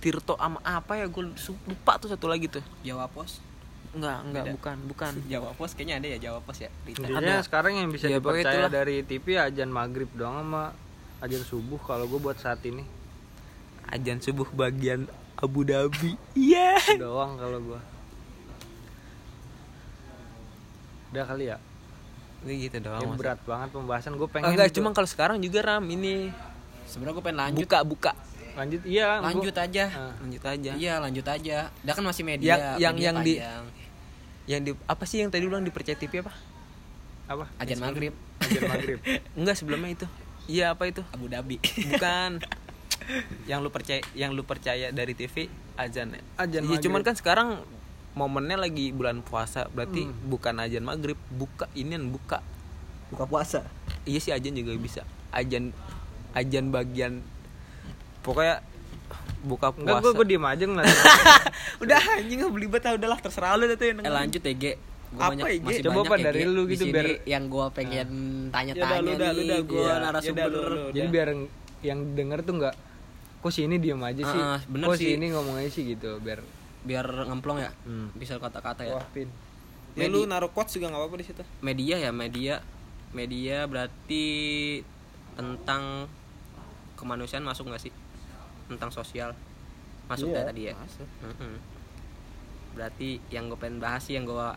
[0.00, 1.34] Tirto sama apa ya gue
[1.66, 2.62] lupa tuh satu lagi tuh.
[2.86, 3.49] Jawa Pos
[3.92, 4.54] enggak enggak Beda.
[4.54, 7.06] bukan bukan Jawa Pos kayaknya ada ya Jawa Pos ya berita.
[7.10, 7.42] Ada.
[7.42, 8.70] sekarang yang bisa Ya, dipercaya itulah.
[8.70, 10.64] dari TV ajan maghrib doang sama
[11.20, 12.86] ajan subuh kalau gue buat saat ini
[13.88, 17.80] ajan subuh bagian Abu Dhabi iya doang kalau gue
[21.10, 21.58] udah kali ya
[22.40, 23.18] ini gitu doang Ini Mas.
[23.18, 26.30] berat banget pembahasan gue pengen enggak cuma kalau sekarang juga ram ini
[26.86, 27.60] Sebenarnya gue pengen lanjut.
[27.60, 28.12] buka buka
[28.52, 29.84] lanjut iya gua- Lanjut aja.
[29.88, 30.12] Ah.
[30.18, 31.58] lanjut aja Iya, lanjut aja.
[31.80, 32.50] Dah kan masih media.
[32.50, 33.64] Yang- yang- media yang di- panjang.
[34.50, 36.34] Yang di apa sih yang tadi ulang dipercaya TV apa?
[37.30, 37.46] Apa?
[37.62, 38.10] Ajan maghrib.
[38.42, 38.98] Ajan maghrib.
[39.38, 40.06] Enggak sebelumnya itu.
[40.50, 41.06] Iya apa itu?
[41.14, 41.62] Abu Dhabi.
[41.62, 42.42] bukan.
[43.50, 46.20] Yang lu percaya yang lu percaya dari TV azan ya?
[46.36, 47.64] Azan iya cuman kan sekarang
[48.12, 49.66] momennya lagi bulan puasa.
[49.70, 50.14] Berarti Hmm.
[50.28, 51.16] bukan azan maghrib.
[51.30, 52.42] Buka inian buka.
[53.08, 53.64] Buka puasa.
[54.04, 55.02] iya sih ajan juga bisa.
[55.30, 55.72] Ajan
[56.34, 57.24] ajan bagian
[58.20, 58.62] pokoknya
[59.40, 60.88] buka enggak puasa gue gue diem aja ngeliat
[61.82, 64.72] udah anjing nggak beli bet udahlah terserah lu tuh yang Eh lanjut ya, Ge.
[65.10, 65.58] Gua Apa, banyak, Ge?
[65.60, 68.08] masih Coba, banyak ya, dari lu gitu, sini biar- yang gua pengen
[68.46, 69.94] Yaudah, tanya-tanya lu dah, lu nih, dah, gua iya.
[69.98, 70.40] narasumber.
[70.44, 70.84] Yaudah, lu, lu.
[70.90, 71.12] jadi Udah.
[71.12, 71.28] biar
[71.80, 72.74] yang denger tuh nggak
[73.40, 75.12] kok si ini diem aja sih Ah, bener kok si sih.
[75.16, 76.44] ini ngomong aja sih gitu biar
[76.80, 77.72] Biar ngemplong ya.
[77.82, 78.08] Hmm.
[78.14, 78.94] Bisa kata-kata ya.
[78.94, 79.28] wah pin
[79.92, 82.60] ya lu naruh quotes juga nggak apa-apa di situ Media ya, media.
[83.10, 84.24] Media berarti
[85.32, 86.06] tentang
[86.94, 87.92] kemanusiaan masuk nggak sih?
[88.70, 89.34] Tentang sosial.
[90.06, 90.74] Masuk Iya, ya tadi ya?
[92.70, 94.48] Berarti yang gue pengen bahas sih yang gue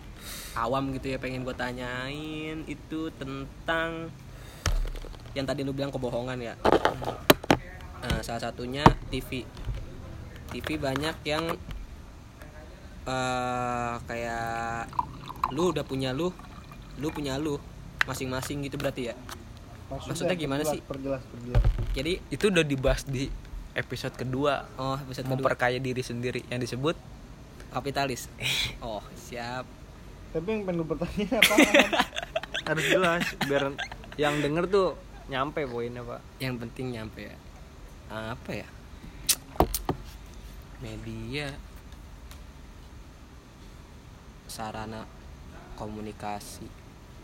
[0.54, 4.14] awam gitu ya pengen gue tanyain itu tentang
[5.34, 6.54] yang tadi lu bilang kebohongan ya.
[8.06, 9.50] Nah, salah satunya TV.
[10.54, 11.58] TV banyak yang
[13.04, 14.94] eh kayak
[15.52, 16.30] lu udah punya lu,
[17.02, 17.58] lu punya lu
[18.06, 19.16] masing-masing gitu berarti ya.
[19.90, 20.86] Maksudnya gimana sih?
[20.86, 21.66] Perjelas, perjelas.
[21.98, 23.30] Jadi itu udah dibahas di
[23.74, 26.96] episode kedua oh episode kedua memperkaya diri sendiri yang disebut
[27.74, 28.30] kapitalis.
[28.86, 29.66] Oh, siap.
[30.36, 31.56] Tapi yang pengen pertanyaan apa?
[32.70, 33.76] harus jelas biar
[34.16, 34.96] yang denger tuh
[35.28, 37.38] nyampe poinnya pak Yang penting nyampe ya.
[38.12, 38.68] Apa ya?
[40.84, 41.50] Media
[44.46, 45.08] sarana
[45.80, 46.70] komunikasi.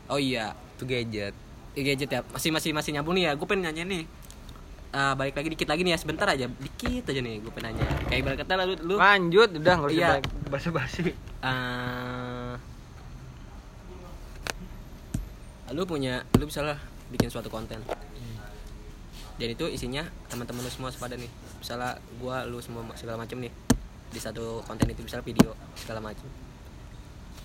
[0.10, 1.36] Oh iya, itu gadget
[1.84, 2.22] gadget ya.
[2.34, 3.32] Masih masih masih nyambung nih ya.
[3.38, 4.04] Gue pengen nanya nih.
[4.90, 6.50] Ah, balik lagi dikit lagi nih ya, sebentar aja.
[6.50, 7.86] Dikit aja nih gue pengen nanya.
[8.10, 10.10] Kayak ibarat kata lu lu lanjut udah nggak usah Iya.
[10.18, 11.02] banyak basa-basi.
[11.14, 12.54] Eh
[15.70, 16.82] lu punya lu bisa lah
[17.14, 17.78] bikin suatu konten.
[19.40, 21.30] Dan itu isinya teman-teman lu semua sepada nih.
[21.62, 23.54] Misalnya gua lu semua segala macam nih.
[24.10, 26.26] Di satu konten itu misalnya video segala macam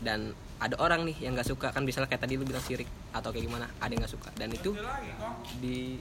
[0.02, 1.68] dan ada orang nih yang nggak suka.
[1.76, 3.68] Kan misalnya kayak tadi lu bilang sirik atau kayak gimana.
[3.78, 4.28] Ada yang nggak suka.
[4.32, 4.72] Dan itu
[5.60, 6.00] di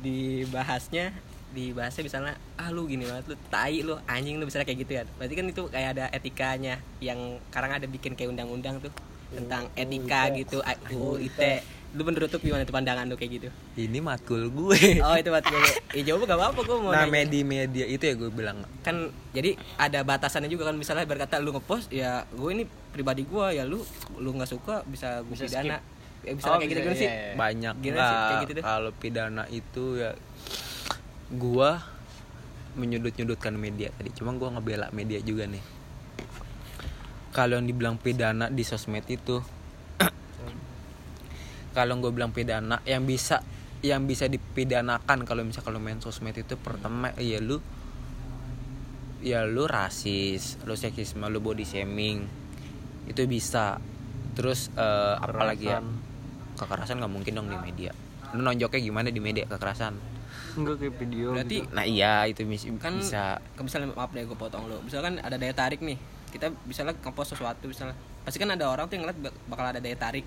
[0.00, 1.14] dibahasnya
[1.54, 5.02] dibahasnya misalnya ah lu gini banget lu tai lu anjing lu misalnya kayak gitu ya
[5.16, 8.90] berarti kan itu kayak ada etikanya yang sekarang ada bikin kayak undang-undang tuh
[9.34, 10.58] tentang etika gitu
[10.94, 11.62] UU ITE.
[11.94, 13.48] Lu menurut tuh gimana tuh pandangan lu kayak gitu?
[13.78, 14.98] Ini matkul gue.
[15.06, 15.62] Oh itu buat gue
[15.94, 17.22] ya jawab gak apa-apa gue mau nah nanya.
[17.22, 18.66] media-media itu ya gue bilang.
[18.82, 23.46] Kan jadi ada batasannya juga kan misalnya berkata lu ngepost ya gue ini pribadi gue
[23.54, 23.82] ya lu
[24.18, 25.78] lu nggak suka bisa gue pidana
[26.24, 27.08] ya, bisa Oh, kayak gitu gitu sih.
[27.08, 27.34] iya, iya.
[27.36, 28.26] banyak Gimana sih, lah.
[28.26, 28.62] kayak gitu deh.
[28.64, 30.10] kalau pidana itu ya
[31.30, 31.70] gua
[32.74, 34.10] menyudut-nyudutkan media tadi.
[34.10, 35.62] Cuma gua ngebela media juga nih.
[37.30, 39.42] Kalau yang dibilang pidana di sosmed itu
[41.76, 43.42] kalau gue bilang pidana yang bisa
[43.82, 47.58] yang bisa dipidanakan kalau misal kalau main sosmed itu pertama ya lu
[49.20, 52.22] ya lu rasis lu seksisme lu body shaming.
[53.04, 53.82] Itu bisa.
[54.34, 55.82] Terus eh, apalagi ya
[56.54, 57.90] kekerasan nggak mungkin dong di media.
[58.34, 59.94] Lu nonjoknya gimana di media kekerasan?
[60.54, 61.74] Enggak kayak video berarti gitu.
[61.74, 63.42] nah iya itu mis- kan bisa.
[63.58, 64.78] kan misalnya maaf deh gue potong lu.
[64.82, 65.98] Misalkan ada daya tarik nih
[66.30, 69.78] kita misalnya ngepost sesuatu misalnya pasti kan ada orang tuh yang ngeliat bak- bakal ada
[69.82, 70.22] daya tarik.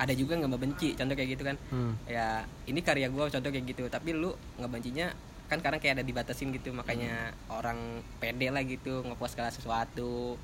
[0.00, 1.56] Ada juga nggak benci contoh kayak gitu kan.
[1.72, 1.92] Hmm.
[2.04, 3.84] ya ini karya gue contoh kayak gitu.
[3.88, 5.12] Tapi lu ngebencinya
[5.50, 7.76] kan karena kayak ada dibatasin gitu makanya orang
[8.22, 10.38] pede lah gitu ngepost segala sesuatu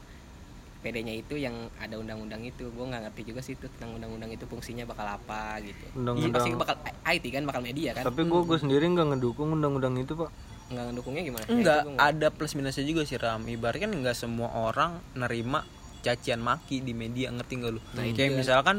[0.78, 4.44] pedenya itu yang ada undang-undang itu gue nggak ngerti juga sih itu tentang undang-undang itu
[4.44, 8.58] fungsinya bakal apa gitu Undang-undang- pasti bakal IT kan bakal media kan Tapi gue gue
[8.58, 10.30] sendiri nggak ngedukung undang-undang itu pak.
[10.66, 13.42] nggak ngedukungnya gimana Ya, nggak- ada plus minusnya juga sih Ram.
[13.44, 15.62] Ibaratnya kan enggak semua orang nerima
[16.00, 17.78] cacian maki di media, ngerti nggak lu?
[17.92, 18.34] Nah, Kayak kan.
[18.36, 18.76] misalkan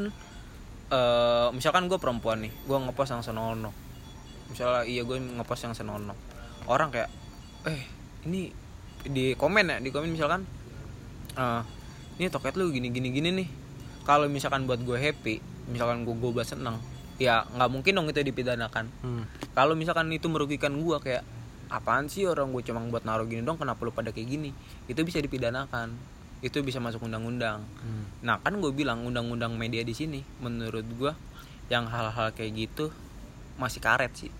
[0.88, 3.72] eh misalkan gue perempuan nih, gue ngepost yang senonoh.
[4.46, 6.16] Misalnya iya gue ngepost yang senonoh.
[6.64, 7.08] Orang kayak
[7.64, 7.80] eh
[8.22, 8.48] ini
[9.02, 10.44] di komen ya, di komen misalkan
[11.34, 11.62] eh
[12.18, 13.48] ini toket lu gini gini gini nih.
[14.02, 15.38] Kalau misalkan buat gue happy,
[15.68, 16.80] misalkan gue gue seneng,
[17.18, 19.26] ya nggak mungkin dong itu dipidanakan Hmm.
[19.50, 21.26] kalau misalkan itu merugikan gua kayak
[21.68, 24.50] apaan sih orang gue cuma buat naruh gini dong kenapa lu pada kayak gini
[24.86, 25.92] itu bisa dipidanakan
[26.40, 28.06] itu bisa masuk undang-undang Hmm.
[28.22, 31.12] nah kan gue bilang undang-undang media di sini menurut gua
[31.66, 32.94] yang hal-hal kayak gitu
[33.58, 34.32] masih karet sih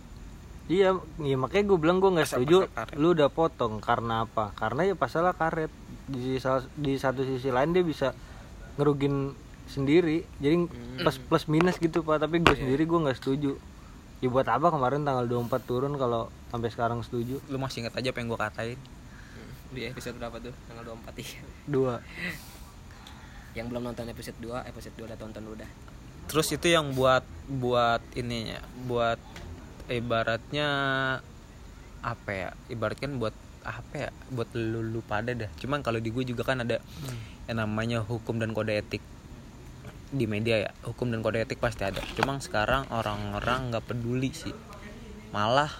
[0.68, 2.68] Iya, iya makanya gue bilang gue nggak setuju.
[2.94, 4.52] Lu udah potong karena apa?
[4.52, 5.72] Karena ya pasalnya karet.
[6.08, 6.40] Di
[6.80, 8.16] di satu sisi lain dia bisa
[8.80, 9.36] ngerugin
[9.68, 10.24] sendiri.
[10.40, 10.66] Jadi
[11.04, 12.24] plus plus minus gitu pak.
[12.24, 13.54] Tapi gue sendiri gue nggak setuju.
[14.18, 17.38] Ya buat apa kemarin tanggal 24 turun kalau sampai sekarang setuju?
[17.52, 18.80] lu masih inget aja apa yang gue katain
[19.68, 21.40] di episode berapa tuh tanggal 24 iya.
[21.68, 21.94] Dua.
[23.56, 25.70] yang belum nonton episode 2 episode 2 udah tonton dulu dah
[26.28, 29.20] terus itu yang buat buat ininya buat
[29.88, 30.68] ibaratnya
[32.04, 33.34] apa ya ibaratkan buat
[33.68, 36.80] apa ya buat lu, lu pada dah cuman kalau di gue juga kan ada
[37.48, 39.00] yang namanya hukum dan kode etik.
[40.12, 42.04] Di media ya hukum dan kode etik pasti ada.
[42.14, 44.52] Cuman sekarang orang-orang nggak peduli sih.
[45.32, 45.72] Malah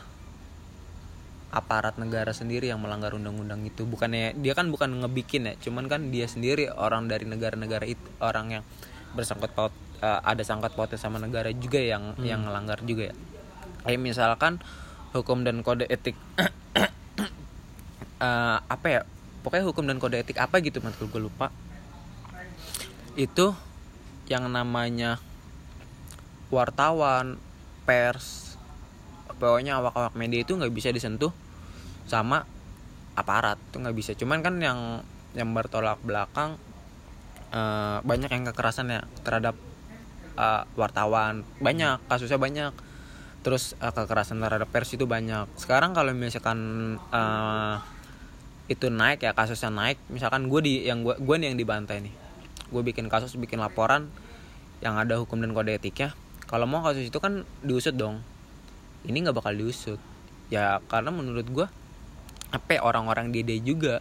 [1.48, 3.84] aparat negara sendiri yang melanggar undang-undang itu.
[3.84, 8.60] Bukannya dia kan bukan ngebikin ya cuman kan dia sendiri orang dari negara-negara itu orang
[8.60, 8.64] yang
[9.12, 13.14] bersangkut paut eh, ada sangkut pautnya sama negara juga yang yang ngelanggar juga ya.
[13.84, 14.52] Kayak misalkan
[15.12, 16.16] hukum dan kode etik
[18.18, 19.00] eh, apa ya
[19.42, 21.54] pokoknya hukum dan kode etik apa gitu matkul gue lupa.
[23.14, 23.54] Itu
[24.28, 25.16] yang namanya
[26.52, 27.40] wartawan
[27.88, 28.56] pers
[29.38, 31.30] pokoknya awak-awak media itu nggak bisa disentuh
[32.10, 32.44] sama
[33.14, 34.10] aparat itu nggak bisa.
[34.18, 35.02] Cuman kan yang
[35.32, 36.58] yang bertolak belakang
[37.54, 39.54] eh, banyak yang kekerasan ya terhadap
[40.36, 41.46] eh, wartawan.
[41.62, 42.74] Banyak kasusnya banyak.
[43.46, 45.46] Terus eh, kekerasan terhadap pers itu banyak.
[45.58, 46.58] Sekarang kalau misalkan
[47.10, 47.76] eh,
[48.68, 49.96] itu naik ya kasusnya naik.
[50.12, 52.14] Misalkan gue di yang gue gue nih yang dibantai nih.
[52.68, 54.12] Gue bikin kasus bikin laporan
[54.84, 56.12] yang ada hukum dan kode etiknya.
[56.44, 58.20] Kalau mau kasus itu kan diusut dong.
[59.08, 59.96] Ini nggak bakal diusut.
[60.52, 61.66] Ya karena menurut gue
[62.48, 64.00] apa ya, orang-orang di DD juga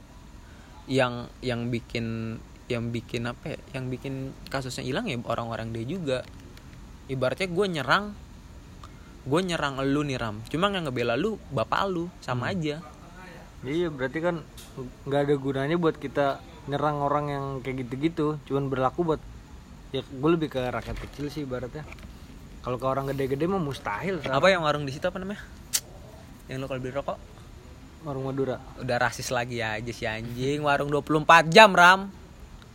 [0.88, 6.28] yang yang bikin yang bikin apa ya, yang bikin kasusnya hilang ya orang-orang dia juga.
[7.08, 8.06] Ibaratnya gue nyerang
[9.28, 10.44] gue nyerang lu nih ram.
[10.52, 12.12] Cuma yang ngebela lu bapak lu.
[12.20, 12.84] Sama aja
[13.68, 14.36] Iya berarti kan
[15.04, 16.40] nggak ada gunanya buat kita
[16.72, 18.40] nyerang orang yang kayak gitu-gitu.
[18.48, 19.22] Cuman berlaku buat
[19.92, 21.84] ya gue lebih ke rakyat kecil sih ibaratnya.
[22.64, 24.24] Kalau ke orang gede-gede mah mustahil.
[24.24, 24.40] Sam.
[24.40, 25.44] apa yang warung di situ apa namanya
[26.48, 27.18] yang lu kalau beli rokok
[28.08, 28.56] Warung Madura.
[28.80, 32.08] udah rasis lagi aja si anjing warung 24 jam ram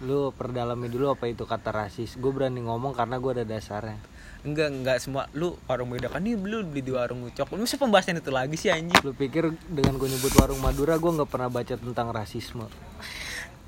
[0.02, 2.18] Lu perdalami dulu apa itu kata rasis.
[2.18, 4.02] Gue berani ngomong karena gue ada dasarnya.
[4.42, 5.26] Enggak enggak semua.
[5.34, 7.54] Lu warung beda kan nih lu beli di warung ucok.
[7.54, 8.98] Lu mesti pembahasan itu lagi sih anjing.
[9.02, 12.66] Lu pikir dengan gue nyebut warung Madura gue nggak pernah baca tentang rasisme.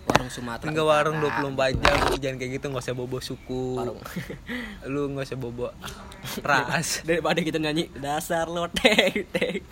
[0.05, 0.69] warung Sumatera.
[0.69, 1.49] Enggak warung Utara.
[1.49, 1.97] 24 jam.
[2.13, 3.65] lu jangan kayak gitu nggak usah bobo suku.
[3.81, 4.01] Warung.
[4.93, 5.67] lu nggak usah bobo.
[6.49, 7.01] Ras.
[7.09, 9.65] Daripada kita nyanyi dasar lo teh teh.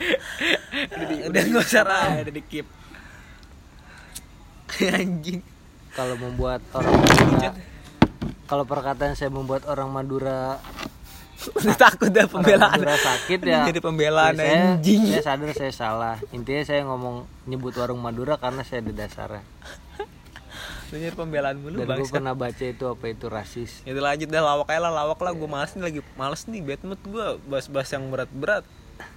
[1.29, 2.17] Udah nggak usah ram.
[2.25, 2.65] Udah di keep
[5.03, 5.45] anjing.
[5.93, 7.53] Kalau membuat orang Madura,
[8.53, 10.61] kalau perkataan saya membuat orang Madura
[11.57, 13.61] udah takut dah orang pembelaan Madura sakit Ini ya.
[13.65, 16.17] jadi pembelaan ya saya, anjing Saya sadar saya salah.
[16.31, 19.41] Intinya saya ngomong nyebut warung Madura karena saya ada dasarnya.
[20.93, 23.81] lu nyari pembelaan mulu Dan gue pernah baca itu apa itu rasis.
[23.83, 26.81] itu lanjut dah lawak aja lah lawak lah gue males nih lagi males nih bad
[26.85, 28.69] mood gue bahas-bahas yang berat-berat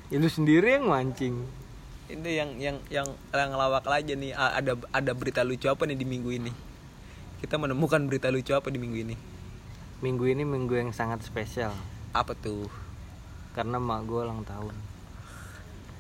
[0.08, 1.44] Itu sendiri yang mancing.
[2.08, 6.08] ini yang yang yang yang ngelawak aja nih ada ada berita lucu apa nih di
[6.08, 6.52] minggu ini
[7.46, 9.16] kita menemukan berita lucu apa di minggu ini?
[10.02, 11.78] Minggu ini minggu yang sangat spesial.
[12.10, 12.66] Apa tuh?
[13.54, 14.74] Karena mak gue ulang tahun.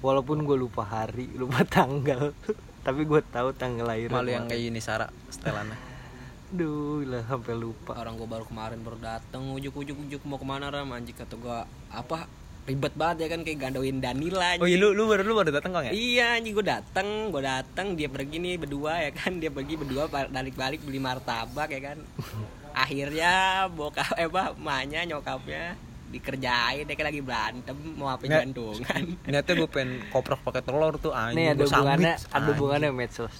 [0.01, 2.33] Walaupun gue lupa hari, lupa tanggal,
[2.81, 4.09] tapi gue tahu tanggal lahir.
[4.09, 5.77] malu yang kayak gini Sarah setelannya.
[6.57, 7.93] Duh, lah sampai lupa.
[7.93, 10.93] orang gua baru kemarin baru dateng ujuk ujuk ujuk mau ke mana ram?
[10.93, 12.29] Anjing kata gua apa
[12.65, 15.69] ribet banget ya kan kayak gandoin Danila oh iya lu lu baru lu baru datang
[15.69, 19.53] kang ya Iya anjing gue dateng, gue dateng dia pergi nih berdua ya kan dia
[19.53, 21.97] pergi berdua balik balik beli martabak ya kan.
[22.75, 25.79] akhirnya bokap eh apa emaknya nyokapnya
[26.11, 29.01] dikerjain deh kayak lagi berantem mau apa jantungan
[29.31, 31.37] Niatnya gue pengen koprok pakai telur tuh anjing.
[31.37, 33.35] Nih ada gua sambit, hubungannya, ada hubungannya medsos.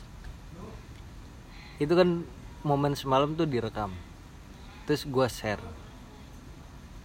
[1.82, 2.23] Itu kan
[2.61, 3.89] momen semalam tuh direkam.
[4.86, 5.61] Terus gua share.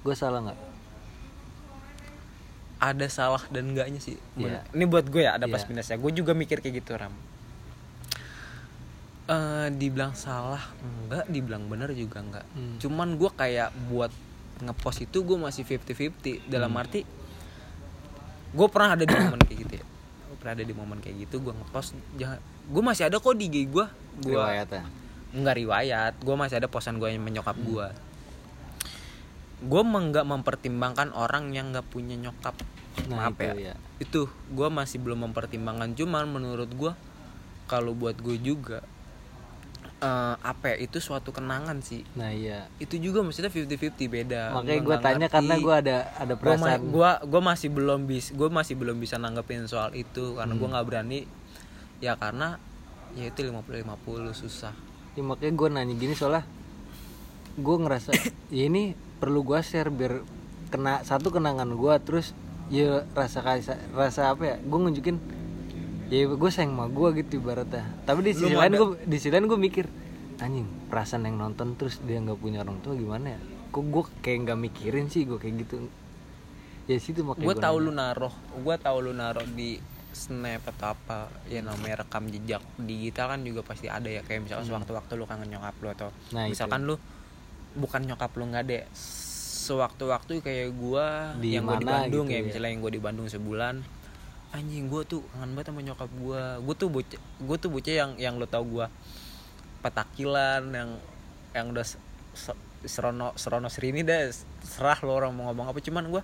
[0.05, 0.70] Gue salah nggak?
[2.81, 4.17] Ada salah dan enggaknya sih.
[4.35, 4.65] Iya.
[4.71, 5.53] Ini buat gue ya ada Iya.
[5.53, 5.97] plus minusnya.
[5.97, 7.13] Gue juga mikir kayak gitu ram.
[9.27, 12.43] Eh, dibilang salah enggak, dibilang benar juga enggak.
[12.51, 12.77] Hmm.
[12.79, 14.11] Cuman gue kayak buat
[14.59, 16.83] ngepost itu gue masih 50-50 dalam Hmm.
[16.83, 17.01] arti
[18.51, 19.85] gue pernah ada di momen kayak gitu ya.
[20.27, 23.47] Gue pernah ada di momen kayak gitu gue ngepost jangan gue masih ada kok di
[23.47, 23.87] IG gue.
[24.21, 24.83] Gue Riwayatnya.
[25.31, 27.87] nggak riwayat gue masih ada posan gue yang menyokap gue
[29.61, 32.57] gue nggak mempertimbangkan orang yang nggak punya nyokap
[33.03, 33.75] Nah, maaf itu ya ya.
[33.99, 36.93] itu gue masih belum mempertimbangkan cuman menurut gue
[37.65, 38.83] kalau buat gue juga
[40.01, 42.67] eh, apa ya itu suatu kenangan sih Nah iya.
[42.77, 45.35] itu juga maksudnya 50-50 beda Makanya gue tanya ngerti.
[45.35, 46.81] karena gue ada ada perasaan.
[46.89, 50.75] gua gua masih belum bis gue masih belum bisa nanggepin soal itu karena gue Hmm.
[50.75, 51.21] nggak berani
[51.99, 52.57] ya karena
[53.13, 54.75] ya itu 50 50 susah
[55.11, 56.47] Ya, makanya gue nanya gini soalnya
[57.55, 58.11] gue ngerasa
[58.51, 60.25] ya ini perlu gue share biar
[60.73, 62.33] kena satu kenangan gue terus
[62.73, 65.17] ya rasa kaisa, rasa apa ya gue nunjukin
[66.11, 69.47] ya gue sayang sama gue gitu ibaratnya tapi di sisi lain gue di sisi lain
[69.47, 69.87] gue mikir
[70.41, 73.41] anjing perasaan yang nonton terus dia nggak punya orang tua gimana ya
[73.71, 75.87] kok gue kayak nggak mikirin sih gue kayak gitu
[76.91, 77.87] ya situ makanya gue gua tahu nanya.
[77.87, 79.79] lu naruh gue tahu lu naruh di
[80.11, 84.67] snap atau apa ya namanya rekam jejak digital kan juga pasti ada ya kayak misalkan
[84.67, 86.35] sewaktu-waktu lu kangen nyokap lu atau Hmm.
[86.35, 86.59] Nah, itu.
[86.59, 86.99] misalkan lu
[87.75, 88.83] bukan nyokap lu nggak deh
[89.61, 92.47] sewaktu-waktu kayak gua Di yang gua di Bandung gitu ya ya.
[92.47, 93.75] misalnya yang gua di Bandung sebulan
[94.51, 96.59] anjing gua tuh kangen banget sama nyokap gua.
[96.59, 98.91] Gua tuh bocah gua tuh bocah yang yang lu tau gua.
[99.79, 100.91] Petakilan yang
[101.55, 102.03] yang udah se-
[102.35, 104.33] se- serono serono serini deh
[104.65, 106.23] serah lo orang mau ngomong apa cuman gua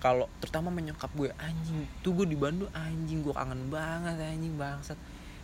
[0.00, 4.96] kalau terutama menyokap gue anjing tuh gue di Bandung anjing gue kangen banget anjing bangsat.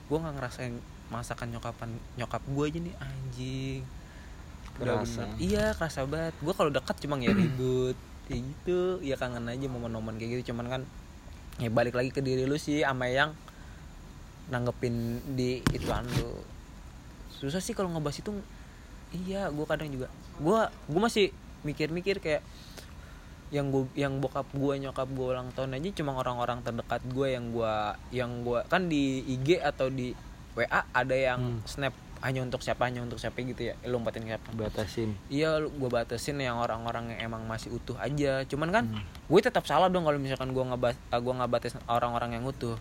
[0.08, 0.72] Gue nggak ngerasain
[1.12, 3.80] masakan nyokapan nyokap gue aja nih anjing
[4.76, 5.24] Kerasa.
[5.24, 5.36] bener.
[5.38, 7.96] iya kerasa banget gue kalau dekat cuma ya ribut
[8.26, 10.82] kayak gitu ya kangen aja momen-momen kayak gitu cuman kan
[11.56, 13.32] ya balik lagi ke diri lu sih sama yang
[14.46, 14.94] nanggepin
[15.34, 16.38] di ituan lu
[17.32, 18.32] susah sih kalau ngebahas itu
[19.14, 20.06] iya gue kadang juga
[20.36, 21.26] gue gue masih
[21.62, 22.42] mikir-mikir kayak
[23.48, 27.54] yang gue yang bokap gue nyokap gue ulang tahun aja cuma orang-orang terdekat gue yang
[27.54, 27.74] gue
[28.10, 30.10] yang gue kan di IG atau di
[30.58, 31.62] WA ada yang Hmm.
[31.62, 33.74] snap hanya untuk siapa hanya untuk siapa gitu ya.
[33.80, 34.48] Eh, lu umpatin siapa.
[34.52, 35.12] Batasin.
[35.26, 38.44] Iya gue batasin yang orang-orang yang emang masih utuh aja.
[38.44, 39.02] Cuman kan Hmm.
[39.02, 42.76] gue tetap salah dong kalau misalkan gue ngebat gue ngebatas orang-orang yang utuh.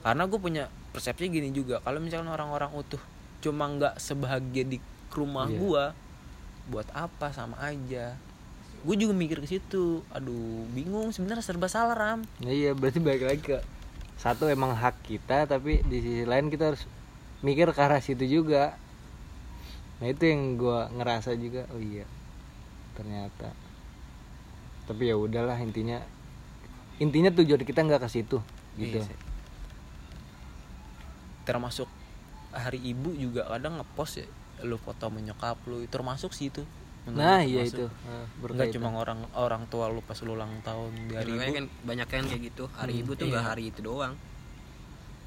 [0.00, 3.00] Karena gue punya persepsi gini juga kalau misalkan orang-orang utuh
[3.38, 4.78] cuma nggak sebahagia di
[5.10, 5.58] rumah Iya.
[5.58, 5.84] gue
[6.68, 7.30] buat apa?
[7.30, 8.14] Sama aja.
[8.80, 10.02] Gue juga mikir ke situ.
[10.10, 12.20] Aduh bingung sebenarnya serba salah ram.
[12.38, 13.58] Iya berarti balik lagi ke
[14.16, 16.88] satu emang hak kita tapi di sisi lain kita harus
[17.44, 18.76] mikir ke arah situ juga.
[20.00, 22.04] Nah itu yang gua ngerasa juga oh iya
[22.96, 23.52] ternyata.
[24.86, 25.98] Tapi ya udahlah intinya
[26.96, 28.38] intinya tujuan kita nggak ke situ
[28.76, 29.00] gitu.
[29.00, 29.16] Iya
[31.46, 31.86] termasuk
[32.50, 34.26] hari ibu juga kadang ngepost ya
[34.66, 36.64] lu foto menyokap lu itu termasuk sih itu.
[37.06, 37.86] Nah gue iya itu.
[37.86, 38.74] Nah, Enggak berkaitan.
[38.74, 41.54] cuma orang orang tua lu pas lu ulang tahun di hari ibu.
[41.54, 42.64] kan banyak kan kayak gitu.
[42.74, 43.50] Hari Hmm, ibu tuh nggak iya.
[43.52, 44.14] hari itu doang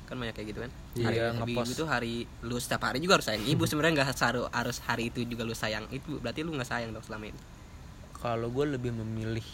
[0.09, 1.69] kan banyak kayak gitu kan Iya, hari ibu, ngepost.
[1.71, 5.21] itu hari lu setiap hari juga harus sayang ibu sebenarnya nggak harus harus hari itu
[5.23, 7.41] juga lu sayang itu berarti lu nggak sayang dong selama ini
[8.15, 9.45] Kalau gue lebih memilih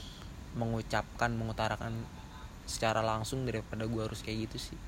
[0.54, 1.94] mengucapkan, mengutarakan
[2.66, 4.80] secara langsung daripada gue harus kayak gitu sih.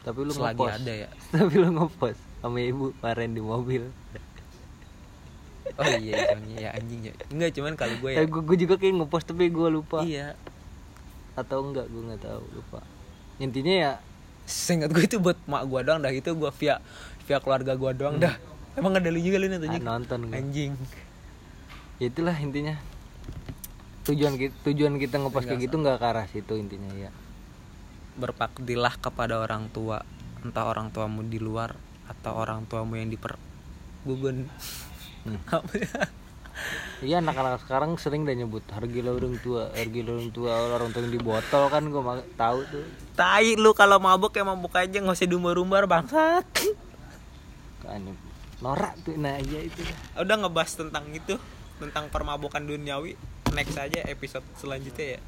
[0.00, 1.08] tapi lu Selagi ngepost ada ya.
[1.36, 3.82] tapi lu ngepost sama ibu kemarin di mobil
[5.74, 7.14] Oh iya, iya, ya anjing ya.
[7.28, 8.16] Enggak cuman kalau gue ya.
[8.16, 10.38] eh, gua, gua juga kayak ngepost tapi gua lupa Iya.
[11.34, 12.78] atau enggak gua nggak tahu lupa
[13.36, 13.92] intinya ya
[14.44, 16.80] Seingat gue itu buat mak gue doang dah itu gue via
[17.24, 18.36] via keluarga gue doang dah.
[18.74, 19.80] Emang ada lu juga lu nontonnya?
[19.80, 20.34] nonton gua.
[20.36, 20.74] Anjing.
[22.02, 22.74] Ya itulah intinya
[24.04, 27.08] tujuan kita tujuan kita ngepost kayak gitu nggak ke arah situ intinya ya
[28.20, 30.04] Berpaktilah kepada orang tua,
[30.44, 31.74] entah orang tuamu di luar
[32.04, 33.40] atau orang tuamu yang diper
[34.04, 34.46] gugun.
[35.24, 35.40] Hmm.
[36.54, 37.04] Ya?
[37.04, 41.12] iya anak-anak sekarang sering dah nyebut harga orang tua harga orang tua orang tua yang
[41.12, 42.02] di botol kan gue
[42.34, 42.84] tahu tuh
[43.14, 46.46] Tai lu kalau mabuk ya mabuk aja nggak usah diumbar-umbar bangsat.
[47.78, 48.00] kan
[48.58, 50.24] norak tuh nah iya itu dah.
[50.24, 51.36] Udah ngebahas tentang itu,
[51.76, 53.14] tentang permabukan duniawi.
[53.52, 55.20] Next aja episode selanjutnya ya.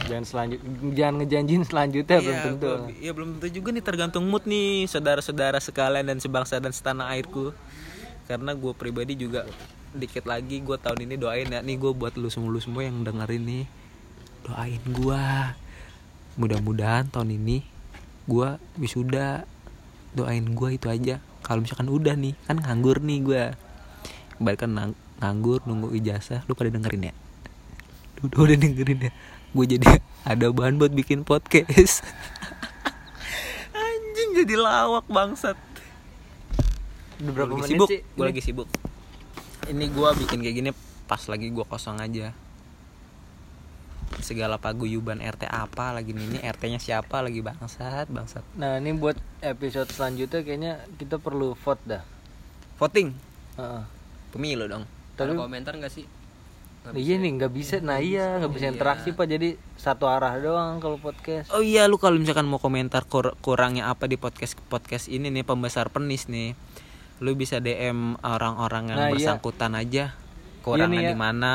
[0.00, 0.58] jangan selanjut
[0.90, 4.86] jangan ngejanjiin selanjutnya belum Iya, tentu gua- Iya belum tentu juga nih tergantung mood nih
[4.86, 7.52] saudara-saudara sekalian dan sebangsa dan setanah airku.
[8.26, 9.46] Karena gue pribadi juga
[9.90, 11.60] dikit lagi gue tahun ini doain ya.
[11.62, 13.64] Nih gue buat lu semua lu semua yang dengerin nih.
[14.46, 15.22] Doain gue
[16.38, 17.66] mudah-mudahan tahun ini
[18.30, 19.44] gue wisuda.
[20.14, 21.18] Doain gue itu aja.
[21.42, 23.42] Kalau misalkan udah nih kan nganggur nih gue
[24.40, 26.46] balik kan nang- nganggur nunggu ijazah.
[26.46, 27.14] Lu pada dengerin ya?
[28.22, 29.12] Udah udah dengerin ya?
[29.50, 32.06] Gue jadi ada bahan buat bikin podcast.
[33.74, 35.58] Anjing jadi lawak bangsat.
[37.20, 37.88] Udah berapa menit sibuk?
[37.90, 38.70] gue lagi sibuk
[39.70, 40.70] ini gue bikin kayak gini
[41.06, 42.34] pas lagi gue kosong aja
[44.20, 49.14] segala paguyuban RT apa lagi nih ini RT-nya siapa lagi bangsat bangsat Nah ini buat
[49.40, 52.02] episode selanjutnya kayaknya kita perlu vote dah.
[52.76, 53.14] voting
[53.54, 53.82] Heeh.
[54.28, 56.04] pemilu dong Ada Tapi komentar nggak sih?
[56.80, 57.74] Nggak iya nih nggak bisa.
[57.78, 58.72] Nah iya nggak bisa Iya.
[58.72, 59.28] interaksi pak.
[59.28, 61.52] Jadi satu arah doang kalau podcast.
[61.52, 65.44] Oh iya lu kalau misalkan mau komentar kur- kurangnya apa di podcast podcast ini nih
[65.44, 66.56] pembesar penis nih.
[67.20, 69.14] Lu bisa DM orang-orang yang Nah, iya.
[69.14, 70.16] bersangkutan aja.
[70.60, 71.08] Kurangnya nih ya.
[71.08, 71.54] di mana,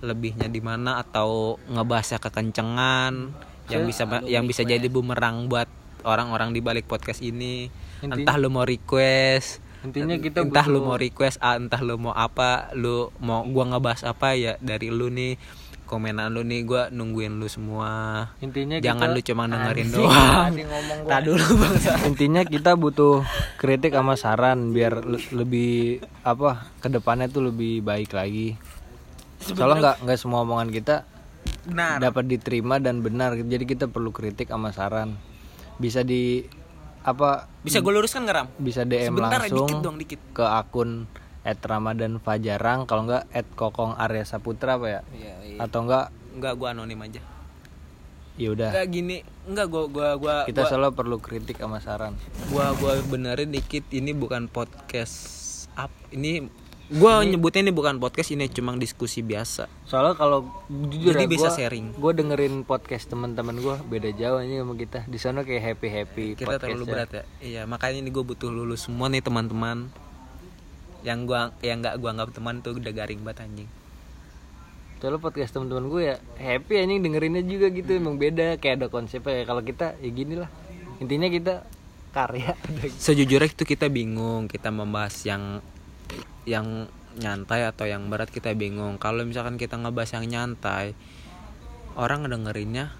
[0.00, 3.34] lebihnya di mana atau ngebahasnya kekencengan
[3.66, 5.66] yang Saya- bisa Lu yang bisa jadi bumerang buat
[6.02, 7.66] orang-orang di balik podcast ini.
[7.98, 11.94] Intinya- entah lu mau request Intinya kita entah lu butuh- mau request ah, entah lu
[11.96, 15.34] mau apa lu mau gua ngebahas apa ya dari lu nih
[15.88, 17.90] komenan lu nih gua nungguin lu semua
[18.38, 21.10] Intinya jangan kita- lu cuma dengerin Anjing, doang tadi ngomong gua.
[21.10, 23.24] tak dulu bangsa Intinya kita butuh
[23.56, 25.72] kritik sama saran biar le- lebih
[26.22, 28.60] apa ke depannya tuh lebih baik lagi.
[29.40, 31.08] Soalnya nggak nggak semua omongan kita
[31.64, 33.32] benar dapat diterima dan benar.
[33.34, 35.16] Jadi kita perlu kritik sama saran.
[35.76, 36.44] Bisa di
[37.00, 40.20] apa bisa gue luruskan nggak ram bisa DM Sebentar, langsung dikit dong, dikit.
[40.30, 41.06] ke akun
[41.44, 43.24] @ramadan fajarang kalau enggak
[43.54, 45.00] @kokong Arya Saputra apa ya?
[45.12, 45.58] Iya, iya.
[45.60, 47.22] atau enggak nggak gua anonim aja.
[48.38, 48.70] Ya udah.
[48.70, 49.16] Nggak gini.
[49.50, 52.14] Nggak gua gua gua kita gua, selalu perlu kritik sama saran.
[52.54, 55.16] Gua gua benerin dikit ini bukan podcast
[55.74, 56.46] up ini
[56.88, 59.66] gua nyebutnya ini bukan podcast ini cuma diskusi biasa.
[59.84, 61.86] Soalnya kalau jujur Jadi ya, bisa gua- sharing.
[61.98, 65.02] gua dengerin podcast teman-teman gua beda jauh ini sama kita.
[65.04, 67.24] Di sana kayak happy happy kita terlalu berat ya.
[67.42, 69.90] Iya makanya ini gue butuh lulus semua nih teman-teman
[71.06, 73.70] yang gua yang nggak gua anggap teman tuh udah garing banget anjing.
[74.98, 79.42] Soalnya podcast teman-teman gue ya happy anjing dengerinnya juga gitu emang beda kayak ada konsepnya.
[79.42, 80.50] Ya kalau kita ya gini lah.
[80.98, 81.62] Intinya kita
[82.10, 82.58] karya.
[83.06, 85.62] Sejujurnya itu kita bingung kita membahas yang
[86.50, 88.98] yang nyantai atau yang berat kita bingung.
[88.98, 90.98] Kalau misalkan kita ngebahas yang nyantai
[91.94, 92.90] orang ngedengerinnya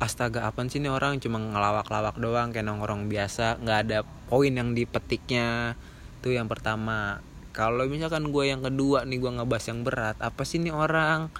[0.00, 1.24] astaga apa sih ini orang?
[1.24, 3.56] Cuma ngelawak-lawak doang kayak nongkrong biasa.
[3.64, 5.72] Nggak ada poin yang dipetiknya.
[6.20, 10.62] Tuh yang pertama kalau misalkan gue yang kedua nih gue ngebahas yang berat apa sih
[10.62, 11.30] ini orang?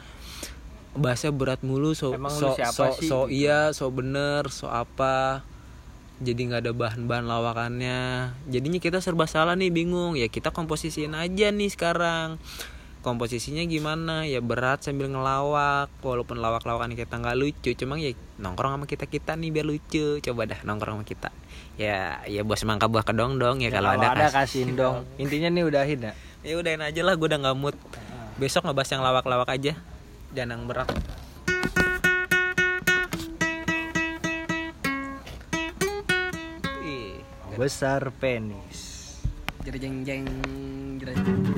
[0.98, 3.06] Bahasnya berat mulu so Emang so siapa so, sih?
[3.06, 5.46] so iya so bener so apa?
[6.20, 8.34] Jadi nggak ada bahan-bahan lawakannya.
[8.50, 10.18] Jadinya kita serba salah nih bingung.
[10.18, 12.36] Ya kita komposisiin aja nih sekarang
[13.00, 14.28] komposisinya gimana?
[14.28, 19.36] Ya berat sambil ngelawak walaupun lawak-lawakan kita nggak lucu cuma ya nongkrong sama kita kita
[19.36, 20.20] nih biar lucu.
[20.20, 21.28] Coba dah nongkrong sama kita.
[21.80, 25.08] Ya ya bos mangka buah kedong dong ya, kalau ada, kas- kasihin dong.
[25.16, 26.12] Intinya nih udahin ya.
[26.44, 27.76] Ya udahin aja lah gue udah nggak mood.
[28.40, 29.72] Besok ngebahas yang lawak-lawak aja.
[30.32, 30.88] Jangan yang berat.
[37.60, 39.20] Besar penis.
[39.68, 40.24] Jeng jeng
[40.96, 41.49] jeng.